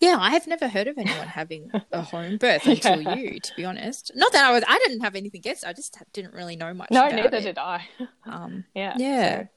Yeah, 0.00 0.16
I 0.20 0.30
have 0.30 0.46
never 0.46 0.68
heard 0.68 0.86
of 0.86 0.98
anyone 0.98 1.26
having 1.26 1.70
a 1.92 2.02
home 2.02 2.36
birth 2.36 2.66
until 2.66 3.00
Yeah. 3.02 3.14
you, 3.16 3.40
to 3.40 3.52
be 3.56 3.64
honest. 3.64 4.12
Not 4.14 4.32
that 4.32 4.44
I 4.44 4.52
was, 4.52 4.62
I 4.68 4.78
didn't 4.78 5.00
have 5.00 5.14
anything 5.16 5.40
against. 5.40 5.64
it, 5.64 5.68
I 5.68 5.72
just 5.72 5.96
didn't 6.12 6.32
really 6.34 6.56
know 6.56 6.72
much. 6.74 6.90
No, 6.90 7.08
neither 7.08 7.38
it. 7.38 7.42
did 7.42 7.58
I. 7.58 7.86
Um, 8.24 8.64
Yeah. 8.74 8.94
yeah. 8.96 9.42
So 9.42 9.48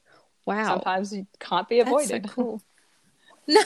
wow. 0.46 0.66
sometimes 0.76 1.14
you 1.14 1.28
can't 1.40 1.68
be 1.70 1.78
That's 1.80 1.90
so 1.90 1.96
avoided. 1.98 2.30
cool. 2.30 2.62
No. 3.50 3.62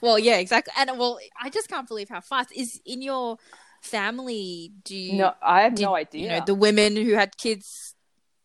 well, 0.00 0.18
yeah, 0.18 0.36
exactly. 0.36 0.72
And 0.78 0.98
well, 0.98 1.18
I 1.40 1.50
just 1.50 1.68
can't 1.68 1.86
believe 1.88 2.08
how 2.08 2.20
fast 2.20 2.52
is 2.56 2.80
in 2.86 3.02
your 3.02 3.36
family. 3.82 4.72
Do 4.84 4.96
you? 4.96 5.14
No, 5.18 5.34
I 5.42 5.62
have 5.62 5.74
did, 5.74 5.82
no 5.82 5.94
idea. 5.96 6.22
You 6.22 6.28
know, 6.28 6.44
the 6.46 6.54
women 6.54 6.96
who 6.96 7.12
had 7.14 7.36
kids, 7.36 7.94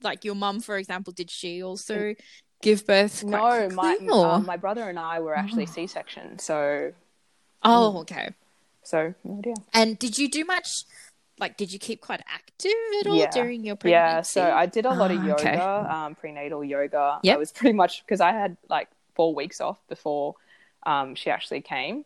like 0.02 0.26
your 0.26 0.36
mum, 0.36 0.60
for 0.62 0.78
example, 0.78 1.14
did 1.14 1.30
she 1.30 1.64
also 1.64 2.16
give 2.62 2.86
birth? 2.86 3.24
No, 3.24 3.70
my 3.70 3.98
or- 4.12 4.26
um, 4.26 4.46
my 4.46 4.58
brother 4.58 4.90
and 4.90 5.00
I 5.00 5.20
were 5.20 5.36
actually 5.38 5.64
Oh. 5.64 5.72
C-section, 5.72 6.40
so 6.40 6.92
oh, 7.64 7.98
okay. 8.00 8.30
so 8.84 9.14
no 9.24 9.38
idea. 9.40 9.54
And 9.74 9.98
did 10.00 10.18
you 10.18 10.30
do 10.30 10.46
much? 10.46 10.86
Like, 11.40 11.58
did 11.58 11.74
you 11.74 11.80
keep 11.80 12.00
quite 12.02 12.22
active 12.32 12.72
at 13.02 13.08
all 13.08 13.16
Yeah. 13.16 13.32
during 13.32 13.64
your 13.66 13.76
pregnancy? 13.76 13.92
Yeah, 13.94 14.22
so 14.22 14.52
I 14.52 14.66
did 14.68 14.86
a 14.86 14.94
lot 14.94 15.10
of 15.12 15.20
Ah, 15.20 15.26
yoga, 15.26 15.42
okay. 15.42 15.58
um, 15.58 16.16
prenatal 16.16 16.64
yoga. 16.64 17.20
Yep. 17.24 17.36
I 17.36 17.40
was 17.40 17.52
pretty 17.52 17.74
much 17.74 18.04
because 18.06 18.22
I 18.22 18.32
had 18.32 18.56
like 18.70 18.88
four 19.16 19.34
weeks 19.34 19.60
off 19.60 19.78
before 19.90 20.36
um, 20.86 21.16
she 21.16 21.30
actually 21.32 21.62
came. 21.62 22.06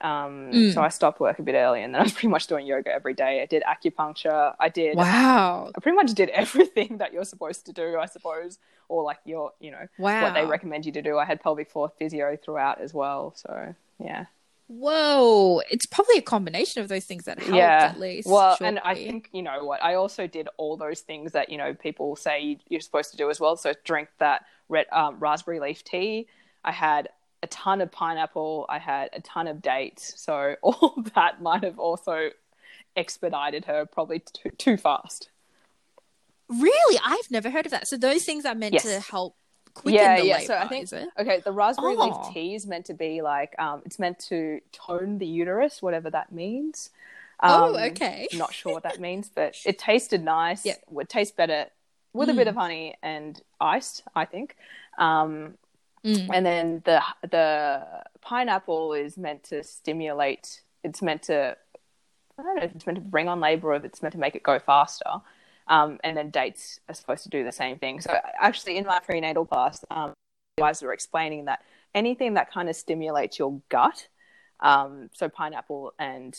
Um, 0.00 0.50
Mm. 0.52 0.74
So 0.74 0.80
I 0.82 0.90
stopped 0.90 1.18
work 1.18 1.38
a 1.40 1.42
bit 1.42 1.54
early, 1.54 1.82
and 1.82 1.92
then 1.94 2.00
I 2.00 2.04
was 2.04 2.12
pretty 2.18 2.28
much 2.28 2.46
doing 2.46 2.66
yoga 2.66 2.92
every 2.92 3.14
day. 3.14 3.42
I 3.42 3.46
did 3.46 3.62
acupuncture. 3.64 4.54
I 4.60 4.68
did. 4.68 4.96
Wow. 4.96 5.72
I 5.74 5.80
pretty 5.80 5.96
much 5.96 6.12
did 6.14 6.28
everything 6.42 6.98
that 6.98 7.12
you're 7.12 7.24
supposed 7.24 7.66
to 7.66 7.72
do, 7.72 7.96
I 7.98 8.06
suppose, 8.06 8.58
or 8.88 9.02
like 9.02 9.18
your, 9.24 9.52
you 9.60 9.70
know, 9.72 9.88
Wow. 9.98 10.22
what 10.22 10.34
they 10.34 10.44
recommend 10.46 10.86
you 10.86 10.92
to 10.92 11.02
do. 11.02 11.18
I 11.18 11.24
had 11.24 11.40
pelvic 11.40 11.70
floor 11.70 11.90
physio 11.98 12.36
throughout 12.36 12.80
as 12.80 12.94
well. 12.94 13.32
So 13.34 13.74
yeah, 13.98 14.26
Whoa. 14.68 15.62
It's 15.70 15.86
probably 15.86 16.18
a 16.18 16.22
combination 16.22 16.82
of 16.82 16.88
those 16.88 17.04
things 17.04 17.24
that 17.24 17.38
helped 17.38 17.56
yeah. 17.56 17.90
at 17.92 17.98
least. 17.98 18.28
Well, 18.28 18.56
and 18.60 18.78
I 18.80 18.94
think 18.94 19.30
you 19.32 19.42
know 19.42 19.64
what 19.64 19.82
I 19.82 19.94
also 19.94 20.26
did 20.26 20.48
all 20.58 20.76
those 20.76 21.00
things 21.00 21.32
that 21.32 21.48
you 21.48 21.56
know 21.56 21.74
people 21.74 22.16
say 22.16 22.58
you're 22.68 22.80
supposed 22.80 23.10
to 23.12 23.16
do 23.16 23.30
as 23.30 23.40
well. 23.40 23.56
So 23.56 23.72
drink 23.84 24.08
that 24.18 24.44
red 24.68 24.86
um, 24.92 25.16
raspberry 25.18 25.58
leaf 25.58 25.82
tea. 25.84 26.26
I 26.64 26.72
had 26.72 27.08
a 27.42 27.46
ton 27.46 27.80
of 27.80 27.90
pineapple. 27.90 28.66
I 28.68 28.78
had 28.78 29.08
a 29.14 29.20
ton 29.22 29.46
of 29.48 29.62
dates. 29.62 30.12
So 30.20 30.56
all 30.62 31.02
that 31.14 31.40
might 31.40 31.64
have 31.64 31.78
also 31.78 32.30
expedited 32.94 33.64
her 33.64 33.86
probably 33.86 34.20
too, 34.20 34.50
too 34.50 34.76
fast. 34.76 35.30
Really? 36.48 37.00
I've 37.04 37.30
never 37.30 37.50
heard 37.50 37.66
of 37.66 37.72
that. 37.72 37.88
So 37.88 37.96
those 37.96 38.24
things 38.24 38.44
are 38.44 38.54
meant 38.54 38.74
Yes. 38.74 38.84
to 38.84 39.00
help 39.00 39.36
quicken 39.78 40.00
yeah, 40.00 40.16
the 40.20 40.26
yeah. 40.26 40.38
So 40.40 40.54
I 40.56 40.68
think 40.68 40.92
okay, 41.18 41.40
the 41.44 41.52
raspberry 41.52 41.94
Oh. 41.96 42.04
leaf 42.04 42.34
tea 42.34 42.54
is 42.54 42.66
meant 42.66 42.86
to 42.86 42.94
be 42.94 43.22
like 43.22 43.54
um, 43.58 43.82
it's 43.86 43.98
meant 43.98 44.18
to 44.30 44.60
tone 44.72 45.18
the 45.18 45.26
uterus, 45.26 45.80
whatever 45.82 46.10
that 46.10 46.32
means. 46.32 46.90
Oh, 47.42 47.74
Um, 47.76 47.82
okay. 47.90 48.28
Not 48.34 48.52
sure 48.52 48.72
what 48.72 48.82
that 48.82 49.00
means, 49.08 49.30
but 49.34 49.56
it 49.64 49.78
tasted 49.78 50.22
nice. 50.22 50.64
Yep. 50.66 50.82
Would 50.90 51.08
taste 51.08 51.36
better 51.36 51.66
with 52.12 52.28
a 52.30 52.34
bit 52.34 52.46
Mm. 52.46 52.50
of 52.50 52.56
honey 52.56 52.94
and 53.02 53.40
ice, 53.60 54.02
I 54.14 54.24
think. 54.24 54.56
Um, 54.98 55.56
Mm. 56.04 56.30
and 56.32 56.46
then 56.46 56.82
the 56.84 57.02
the 57.28 57.84
pineapple 58.20 58.92
is 58.94 59.16
meant 59.18 59.42
to 59.44 59.64
stimulate. 59.64 60.62
It's 60.84 61.02
meant 61.02 61.22
to 61.24 61.56
I 62.38 62.42
don't 62.42 62.56
know 62.56 62.62
if 62.62 62.74
it's 62.76 62.86
meant 62.86 62.98
to 62.98 63.02
bring 63.04 63.26
on 63.28 63.40
labor 63.40 63.72
or 63.72 63.74
if 63.74 63.84
it's 63.84 64.00
meant 64.00 64.12
to 64.12 64.18
make 64.18 64.36
it 64.36 64.44
go 64.44 64.60
faster. 64.60 65.10
Um, 65.68 65.98
and 66.02 66.16
then 66.16 66.30
dates 66.30 66.80
are 66.88 66.94
supposed 66.94 67.24
to 67.24 67.28
do 67.28 67.44
the 67.44 67.52
same 67.52 67.78
thing. 67.78 68.00
So 68.00 68.16
actually, 68.40 68.78
in 68.78 68.86
my 68.86 69.00
prenatal 69.00 69.44
class, 69.44 69.84
um, 69.90 70.14
guys 70.58 70.82
were 70.82 70.92
explaining 70.92 71.44
that 71.44 71.60
anything 71.94 72.34
that 72.34 72.50
kind 72.50 72.68
of 72.68 72.76
stimulates 72.76 73.38
your 73.38 73.60
gut, 73.68 74.08
um, 74.60 75.10
so 75.12 75.28
pineapple 75.28 75.92
and 75.98 76.34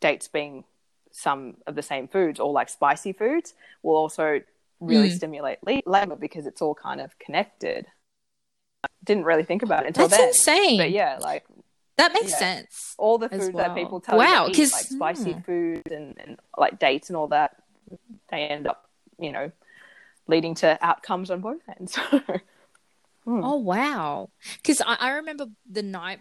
dates 0.00 0.28
being 0.28 0.64
some 1.10 1.56
of 1.66 1.74
the 1.74 1.82
same 1.82 2.08
foods 2.08 2.40
or 2.40 2.52
like 2.52 2.68
spicy 2.68 3.12
foods, 3.12 3.54
will 3.82 3.96
also 3.96 4.40
really 4.80 5.08
Mm. 5.08 5.16
stimulate 5.16 5.58
labor 5.86 6.16
because 6.16 6.46
it's 6.46 6.62
all 6.62 6.74
kind 6.74 7.00
of 7.00 7.18
connected. 7.18 7.86
Didn't 9.04 9.24
really 9.24 9.44
think 9.44 9.62
about 9.62 9.84
it 9.84 9.88
until 9.88 10.08
That's 10.08 10.18
then. 10.20 10.28
insane. 10.28 10.78
But 10.78 10.90
yeah, 10.90 11.18
like 11.20 11.44
That 11.96 12.12
makes 12.12 12.30
Yeah. 12.30 12.38
sense. 12.38 12.94
all 12.98 13.18
the 13.18 13.28
food 13.28 13.54
well. 13.54 13.64
that 13.64 13.74
people 13.76 14.00
tell 14.00 14.16
Wow, 14.18 14.46
you 14.46 14.54
to 14.54 14.62
eat, 14.62 14.72
like 14.72 14.86
spicy 14.86 15.32
hmm. 15.34 15.40
food 15.40 15.82
and, 15.90 16.18
and 16.18 16.40
like 16.56 16.78
dates 16.78 17.10
and 17.10 17.16
all 17.16 17.28
that, 17.28 17.61
they 18.30 18.42
end 18.46 18.66
up, 18.66 18.88
you 19.18 19.32
know, 19.32 19.50
leading 20.26 20.54
to 20.56 20.78
outcomes 20.84 21.30
on 21.30 21.40
both 21.40 21.60
ends. 21.78 21.98
Hmm. 23.24 23.40
Oh 23.44 23.54
wow! 23.58 24.30
Because 24.56 24.80
I, 24.80 24.96
I 24.98 25.10
remember 25.12 25.46
the 25.70 25.84
night 25.84 26.18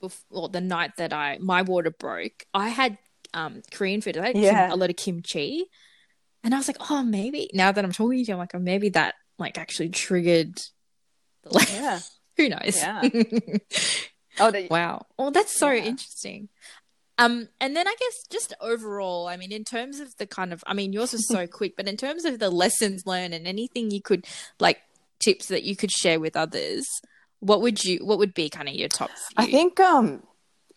before 0.00 0.48
the 0.48 0.60
night 0.60 0.92
that 0.98 1.12
I 1.12 1.38
my 1.40 1.62
water 1.62 1.90
broke, 1.90 2.46
I 2.54 2.68
had 2.68 2.96
um 3.34 3.62
Korean 3.72 4.00
food. 4.00 4.16
I 4.16 4.26
had 4.26 4.34
kim- 4.34 4.44
Yeah. 4.44 4.72
a 4.72 4.76
lot 4.76 4.88
of 4.88 4.94
kimchi, 4.94 5.64
and 6.44 6.54
I 6.54 6.58
was 6.58 6.68
like, 6.68 6.76
oh, 6.90 7.02
maybe 7.02 7.50
now 7.54 7.72
that 7.72 7.84
I'm 7.84 7.90
talking 7.90 8.24
to 8.24 8.28
you, 8.28 8.34
I'm 8.34 8.38
like, 8.38 8.54
oh, 8.54 8.60
maybe 8.60 8.90
that 8.90 9.16
like 9.36 9.58
actually 9.58 9.88
triggered. 9.88 10.62
The, 11.42 11.54
like, 11.54 11.72
Yeah. 11.72 11.98
who 12.36 12.48
knows? 12.50 12.76
Yeah. 12.76 13.02
Oh, 14.40 14.52
the, 14.52 14.68
wow. 14.70 15.04
Well, 15.18 15.32
that's 15.32 15.52
so 15.58 15.72
Yeah. 15.72 15.82
interesting. 15.86 16.48
Um, 17.18 17.48
and 17.60 17.74
then 17.76 17.86
I 17.88 17.94
guess 17.98 18.24
just 18.30 18.54
overall, 18.60 19.26
I 19.26 19.36
mean, 19.36 19.52
in 19.52 19.64
terms 19.64 19.98
of 20.00 20.16
the 20.18 20.26
kind 20.26 20.52
of, 20.52 20.62
I 20.66 20.74
mean, 20.74 20.92
yours 20.92 21.12
was 21.12 21.26
so 21.28 21.46
quick, 21.58 21.76
but 21.76 21.88
in 21.88 21.96
terms 21.96 22.24
of 22.24 22.38
the 22.38 22.50
lessons 22.50 23.06
learned 23.06 23.34
and 23.34 23.46
anything 23.46 23.90
you 23.90 24.00
could 24.00 24.26
like 24.60 24.78
tips 25.18 25.48
that 25.48 25.64
you 25.64 25.74
could 25.76 25.90
share 25.90 26.20
with 26.20 26.36
others, 26.36 26.86
what 27.40 27.60
would 27.60 27.84
you, 27.84 28.04
what 28.06 28.18
would 28.18 28.34
be 28.34 28.48
kind 28.48 28.68
of 28.68 28.74
your 28.74 28.88
top? 28.88 29.10
I 29.36 29.46
think 29.46 29.78
um 29.80 30.22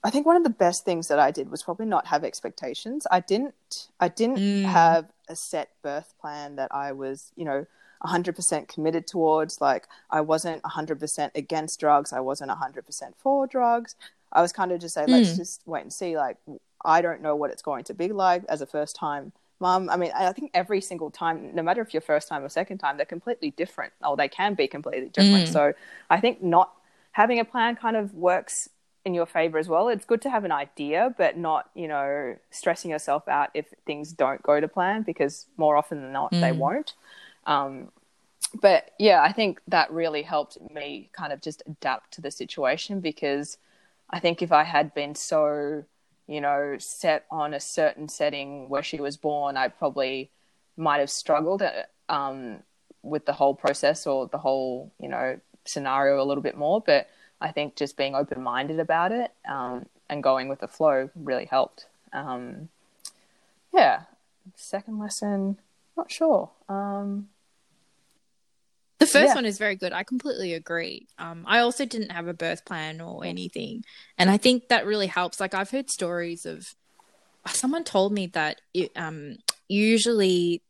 I 0.03 0.09
think 0.09 0.25
one 0.25 0.35
of 0.35 0.43
the 0.43 0.49
best 0.49 0.83
things 0.83 1.09
that 1.09 1.19
I 1.19 1.29
did 1.29 1.51
was 1.51 1.61
probably 1.61 1.85
not 1.85 2.07
have 2.07 2.23
expectations. 2.23 3.05
I 3.11 3.19
didn't 3.19 3.87
I 3.99 4.07
didn't 4.07 4.37
Mm. 4.39 4.65
have 4.65 5.05
a 5.29 5.35
set 5.35 5.69
birth 5.83 6.13
plan 6.19 6.55
that 6.55 6.73
I 6.73 6.91
was, 6.91 7.31
you 7.35 7.45
know, 7.45 7.67
100% 8.03 8.67
committed 8.67 9.05
towards 9.05 9.61
like 9.61 9.87
I 10.09 10.21
wasn't 10.21 10.63
100% 10.63 11.31
against 11.35 11.79
drugs, 11.79 12.11
I 12.11 12.19
wasn't 12.19 12.49
100% 12.49 13.13
for 13.19 13.45
drugs. 13.45 13.95
I 14.33 14.41
was 14.41 14.51
kind 14.53 14.71
of 14.71 14.79
just 14.79 14.93
say 14.93 15.05
let's 15.07 15.33
Mm. 15.33 15.37
just 15.37 15.61
wait 15.65 15.81
and 15.81 15.93
see 15.93 16.17
like 16.17 16.37
I 16.83 17.01
don't 17.01 17.21
know 17.21 17.35
what 17.35 17.51
it's 17.51 17.61
going 17.61 17.83
to 17.85 17.93
be 17.93 18.09
like 18.09 18.43
as 18.49 18.61
a 18.61 18.65
first 18.65 18.95
time 18.95 19.31
mom. 19.59 19.89
I 19.89 19.95
mean, 19.97 20.11
I 20.15 20.31
think 20.33 20.51
every 20.53 20.81
single 20.81 21.11
time 21.11 21.53
no 21.53 21.61
matter 21.61 21.81
if 21.81 21.93
you're 21.93 22.01
first 22.01 22.27
time 22.27 22.43
or 22.43 22.49
second 22.49 22.79
time, 22.79 22.97
they're 22.97 23.05
completely 23.05 23.51
different 23.51 23.93
or 24.03 24.17
they 24.17 24.27
can 24.27 24.55
be 24.55 24.67
completely 24.67 25.09
different. 25.09 25.45
Mm. 25.45 25.53
So, 25.53 25.73
I 26.09 26.19
think 26.19 26.41
not 26.41 26.73
having 27.11 27.39
a 27.39 27.45
plan 27.45 27.75
kind 27.75 27.95
of 27.95 28.13
works 28.15 28.69
in 29.05 29.13
your 29.13 29.25
favor 29.25 29.57
as 29.57 29.67
well. 29.67 29.89
It's 29.89 30.05
good 30.05 30.21
to 30.23 30.29
have 30.29 30.45
an 30.45 30.51
idea, 30.51 31.13
but 31.17 31.37
not, 31.37 31.69
you 31.75 31.87
know, 31.87 32.37
stressing 32.51 32.89
yourself 32.91 33.27
out 33.27 33.49
if 33.53 33.73
things 33.85 34.11
don't 34.13 34.41
go 34.43 34.59
to 34.59 34.67
plan 34.67 35.01
because 35.03 35.45
more 35.57 35.75
often 35.77 36.01
than 36.01 36.11
not, 36.11 36.31
they 36.31 36.51
Mm. 36.51 36.57
won't. 36.57 36.93
Um, 37.45 37.91
but 38.61 38.91
yeah, 38.99 39.21
I 39.21 39.31
think 39.31 39.61
that 39.67 39.91
really 39.91 40.23
helped 40.23 40.57
me 40.73 41.09
kind 41.13 41.31
of 41.33 41.41
just 41.41 41.63
adapt 41.67 42.11
to 42.13 42.21
the 42.21 42.31
situation 42.31 42.99
because 42.99 43.57
I 44.11 44.19
think 44.19 44.41
if 44.41 44.51
I 44.51 44.63
had 44.63 44.93
been 44.93 45.15
so, 45.15 45.83
you 46.27 46.41
know, 46.41 46.75
set 46.79 47.25
on 47.31 47.53
a 47.53 47.59
certain 47.59 48.09
setting 48.09 48.69
where 48.69 48.83
she 48.83 48.99
was 48.99 49.17
born, 49.17 49.57
I 49.57 49.69
probably 49.69 50.31
might 50.77 50.99
have 50.99 51.09
struggled 51.09 51.61
uh, 51.61 51.83
um, 52.09 52.63
with 53.03 53.25
the 53.25 53.33
whole 53.33 53.55
process 53.55 54.05
or 54.05 54.27
the 54.27 54.37
whole, 54.37 54.91
you 54.99 55.07
know, 55.07 55.39
scenario 55.65 56.21
a 56.21 56.25
little 56.25 56.43
bit 56.43 56.57
more. 56.57 56.81
But 56.81 57.09
I 57.39 57.51
think 57.51 57.75
just 57.75 57.97
being 57.97 58.15
open 58.15 58.41
minded 58.41 58.79
about 58.79 59.11
it 59.11 59.31
um, 59.49 59.85
and 60.09 60.21
going 60.21 60.49
with 60.49 60.59
the 60.59 60.67
flow 60.67 61.09
really 61.15 61.45
helped. 61.45 61.87
Um, 62.13 62.69
yeah. 63.73 64.03
Second 64.55 64.99
lesson, 64.99 65.57
not 65.95 66.11
sure. 66.11 66.49
Um, 66.67 67.29
The 69.01 69.07
first 69.07 69.29
Yeah. 69.29 69.35
one 69.35 69.45
is 69.47 69.57
very 69.57 69.75
good. 69.75 69.93
I 69.93 70.03
completely 70.03 70.53
agree. 70.53 71.07
Um, 71.17 71.43
I 71.47 71.59
also 71.61 71.85
didn't 71.85 72.11
have 72.11 72.27
a 72.27 72.35
birth 72.35 72.65
plan 72.65 73.01
or 73.01 73.25
anything, 73.25 73.83
and 74.15 74.29
I 74.29 74.37
think 74.37 74.67
that 74.67 74.85
really 74.85 75.07
helps. 75.07 75.39
Like 75.39 75.55
I've 75.55 75.71
heard 75.71 75.89
stories 75.89 76.45
of 76.45 76.63
someone 77.47 77.83
told 77.83 78.13
me 78.13 78.27
that 78.27 78.61
it, 78.75 78.91
um, 78.95 79.37
usually 79.67 80.61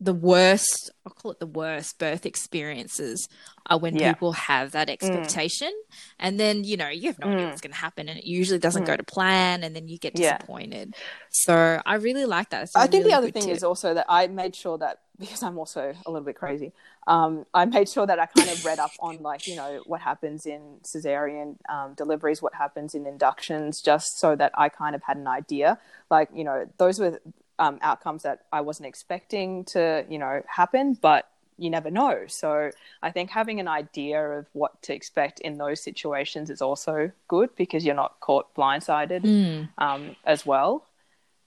the 0.00 0.12
worst, 0.12 0.90
I'll 1.06 1.12
call 1.14 1.30
it 1.30 1.40
the 1.40 1.46
worst 1.46 1.98
birth 1.98 2.26
experiences 2.26 3.26
are 3.70 3.78
when 3.78 3.96
Yeah. 3.96 4.12
people 4.12 4.32
have 4.32 4.72
that 4.72 4.90
expectation, 4.90 5.72
and 6.18 6.38
then 6.38 6.64
you 6.64 6.76
know 6.76 6.88
you 6.88 7.08
have 7.08 7.18
no 7.18 7.28
idea 7.28 7.46
Mm. 7.46 7.48
what's 7.48 7.62
going 7.62 7.72
to 7.72 7.78
happen, 7.78 8.10
and 8.10 8.18
it 8.18 8.26
usually 8.26 8.58
doesn't 8.58 8.84
go 8.86 8.98
to 8.98 9.02
plan, 9.02 9.64
and 9.64 9.74
then 9.74 9.88
you 9.88 9.96
get 9.96 10.14
Yeah. 10.14 10.36
disappointed. 10.36 10.94
So 11.30 11.80
I 11.86 11.94
really 11.94 12.26
like 12.26 12.50
that. 12.50 12.68
I 12.74 12.82
I 12.84 12.86
think 12.86 13.04
really 13.04 13.12
the 13.12 13.16
other 13.16 13.30
thing 13.30 13.44
tip. 13.46 13.56
is 13.56 13.64
also 13.64 13.94
that 13.94 14.04
I 14.10 14.26
made 14.26 14.54
sure 14.54 14.76
that 14.76 14.98
because 15.18 15.42
I'm 15.42 15.58
also 15.58 15.94
a 16.06 16.10
little 16.10 16.24
bit 16.24 16.36
crazy, 16.36 16.72
um, 17.06 17.46
I 17.52 17.64
made 17.64 17.88
sure 17.88 18.06
that 18.06 18.18
I 18.18 18.26
kind 18.26 18.48
of 18.48 18.64
read 18.64 18.78
up 18.78 18.92
on 19.00 19.22
like 19.22 19.46
you 19.46 19.56
know 19.56 19.82
what 19.86 20.00
happens 20.00 20.46
in 20.46 20.78
cesarean 20.82 21.56
um, 21.68 21.94
deliveries, 21.94 22.40
what 22.42 22.54
happens 22.54 22.94
in 22.94 23.06
inductions, 23.06 23.80
just 23.82 24.18
so 24.18 24.36
that 24.36 24.52
I 24.54 24.68
kind 24.68 24.94
of 24.94 25.02
had 25.02 25.16
an 25.16 25.26
idea. 25.26 25.78
Like 26.10 26.28
you 26.34 26.44
know 26.44 26.66
those 26.78 26.98
were 26.98 27.20
um, 27.58 27.78
outcomes 27.82 28.22
that 28.22 28.42
I 28.52 28.60
wasn't 28.60 28.86
expecting 28.88 29.64
to 29.66 30.04
you 30.08 30.18
know 30.18 30.42
happen, 30.46 30.94
but 30.94 31.28
you 31.60 31.70
never 31.70 31.90
know. 31.90 32.24
So 32.28 32.70
I 33.02 33.10
think 33.10 33.30
having 33.30 33.58
an 33.58 33.66
idea 33.66 34.24
of 34.24 34.46
what 34.52 34.80
to 34.82 34.94
expect 34.94 35.40
in 35.40 35.58
those 35.58 35.82
situations 35.82 36.50
is 36.50 36.62
also 36.62 37.10
good 37.26 37.50
because 37.56 37.84
you're 37.84 37.96
not 37.96 38.20
caught 38.20 38.54
blindsided 38.54 39.22
Mm. 39.22 39.68
um, 39.78 40.14
as 40.24 40.46
well. 40.46 40.86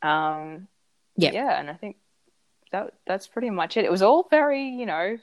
Um, 0.01 0.67
Yeah. 1.15 1.31
yeah, 1.31 1.59
and 1.59 1.69
I 1.69 1.75
think 1.75 1.95
that 2.71 2.93
that's 3.05 3.27
pretty 3.27 3.49
much 3.49 3.77
it. 3.77 3.85
It 3.85 3.91
was 3.91 4.01
all 4.01 4.27
very, 4.29 4.63
you 4.69 4.85
know, 4.85 5.17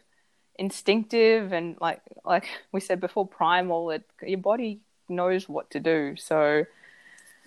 instinctive 0.57 1.53
and 1.53 1.77
like 1.81 2.01
like 2.25 2.49
we 2.73 2.81
said 2.81 3.01
before, 3.01 3.27
primal. 3.27 3.91
It 3.91 4.05
your 4.23 4.39
body 4.39 4.81
knows 5.09 5.49
what 5.49 5.71
to 5.71 5.81
do. 5.81 6.15
So 6.17 6.65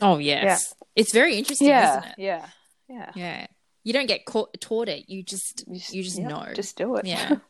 Oh 0.01 0.17
yes, 0.17 0.73
it's 0.95 1.13
very 1.13 1.35
interesting, 1.35 1.67
yeah, 1.67 1.99
isn't 1.99 2.03
it? 2.11 2.15
yeah, 2.17 2.47
yeah. 2.89 3.11
Yeah. 3.15 3.47
You 3.83 3.93
don't 3.93 4.07
get 4.07 4.25
caught, 4.25 4.59
taught 4.61 4.89
it. 4.89 5.09
You 5.09 5.23
just 5.23 5.63
you 5.67 6.03
just 6.03 6.19
yeah, 6.19 6.27
know. 6.27 6.47
Just 6.53 6.77
do 6.77 6.95
it. 6.97 7.05
Yeah. 7.05 7.37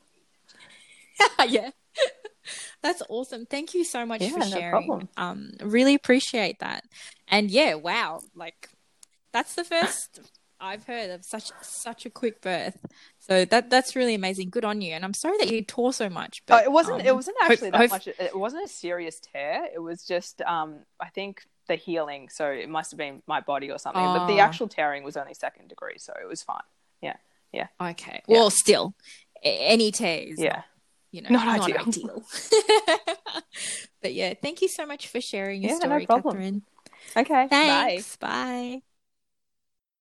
yeah. 1.48 1.72
That's 2.82 3.02
awesome. 3.10 3.46
Thank 3.46 3.74
you 3.74 3.84
so 3.84 4.06
much 4.06 4.22
Yeah, 4.22 4.30
for 4.30 4.42
sharing. 4.42 4.72
problem. 4.72 5.10
Um 5.18 5.52
really 5.62 5.94
appreciate 5.94 6.60
that. 6.60 6.84
And 7.28 7.52
yeah, 7.52 7.76
wow, 7.76 8.22
like 8.36 8.70
that's 9.32 9.56
the 9.56 9.64
first 9.64 10.22
I've 10.62 10.86
heard 10.86 11.10
of 11.10 11.26
such 11.26 11.52
such 11.62 12.06
a 12.06 12.10
quick 12.10 12.42
birth. 12.42 12.78
So 13.20 13.46
that 13.46 13.70
that's 13.70 13.96
really 13.96 14.14
amazing. 14.14 14.50
Good 14.52 14.64
on 14.64 14.80
you. 14.82 14.94
And 14.94 15.04
I'm 15.04 15.14
sorry 15.14 15.38
that 15.40 15.52
you 15.52 15.64
tore 15.64 15.92
so 15.94 16.10
much. 16.10 16.42
Oh, 16.44 16.46
But 16.48 16.64
it 16.66 16.72
wasn't. 16.72 17.02
it 17.02 17.08
um, 17.10 17.16
wasn't 17.16 17.38
hope- 17.42 17.52
actually 17.52 17.70
that 17.72 17.78
hope- 17.82 17.90
much. 17.92 18.08
It 18.08 18.38
wasn't 18.38 18.64
a 18.66 18.68
serious 18.68 19.20
tear. 19.20 19.68
It 19.74 19.80
was 19.80 20.06
just, 20.06 20.42
um, 20.44 20.80
I 21.00 21.10
think, 21.10 21.44
the 21.68 21.76
healing. 21.76 22.30
So 22.30 22.50
it 22.52 22.70
must 22.70 22.92
have 22.92 22.98
been 22.98 23.22
my 23.28 23.40
body 23.42 23.72
or 23.72 23.78
something. 23.80 24.02
But 24.04 24.28
the 24.28 24.40
Ah. 24.40 24.46
actual 24.46 24.68
tearing 24.68 25.04
was 25.04 25.18
only 25.18 25.34
second 25.34 25.68
degree, 25.70 25.98
so 25.98 26.14
it 26.22 26.28
was 26.28 26.42
fine. 26.44 26.62
Yeah, 27.02 27.16
yeah, 27.52 27.68
Okay. 27.82 28.22
Well, 28.28 28.50
still, 28.52 28.94
any 29.44 29.92
tears. 29.92 30.38
yeah. 30.40 30.64
you 31.12 31.22
know, 31.22 31.30
Not 31.30 31.46
not, 31.46 31.62
ideal. 31.70 31.82
ideal. 31.88 32.24
but 34.02 34.14
yeah, 34.14 34.34
thank 34.42 34.62
you 34.62 34.68
so 34.70 34.86
much 34.86 35.08
for 35.10 35.20
sharing 35.20 35.62
your 35.62 35.72
Yeah, 35.72 35.78
no 35.80 35.86
story, 35.88 36.06
problem. 36.06 36.34
Catherine. 36.36 36.62
Okay. 37.18 37.44
Bye. 37.44 37.48
Thanks. 37.50 38.16
Bye. 38.16 38.82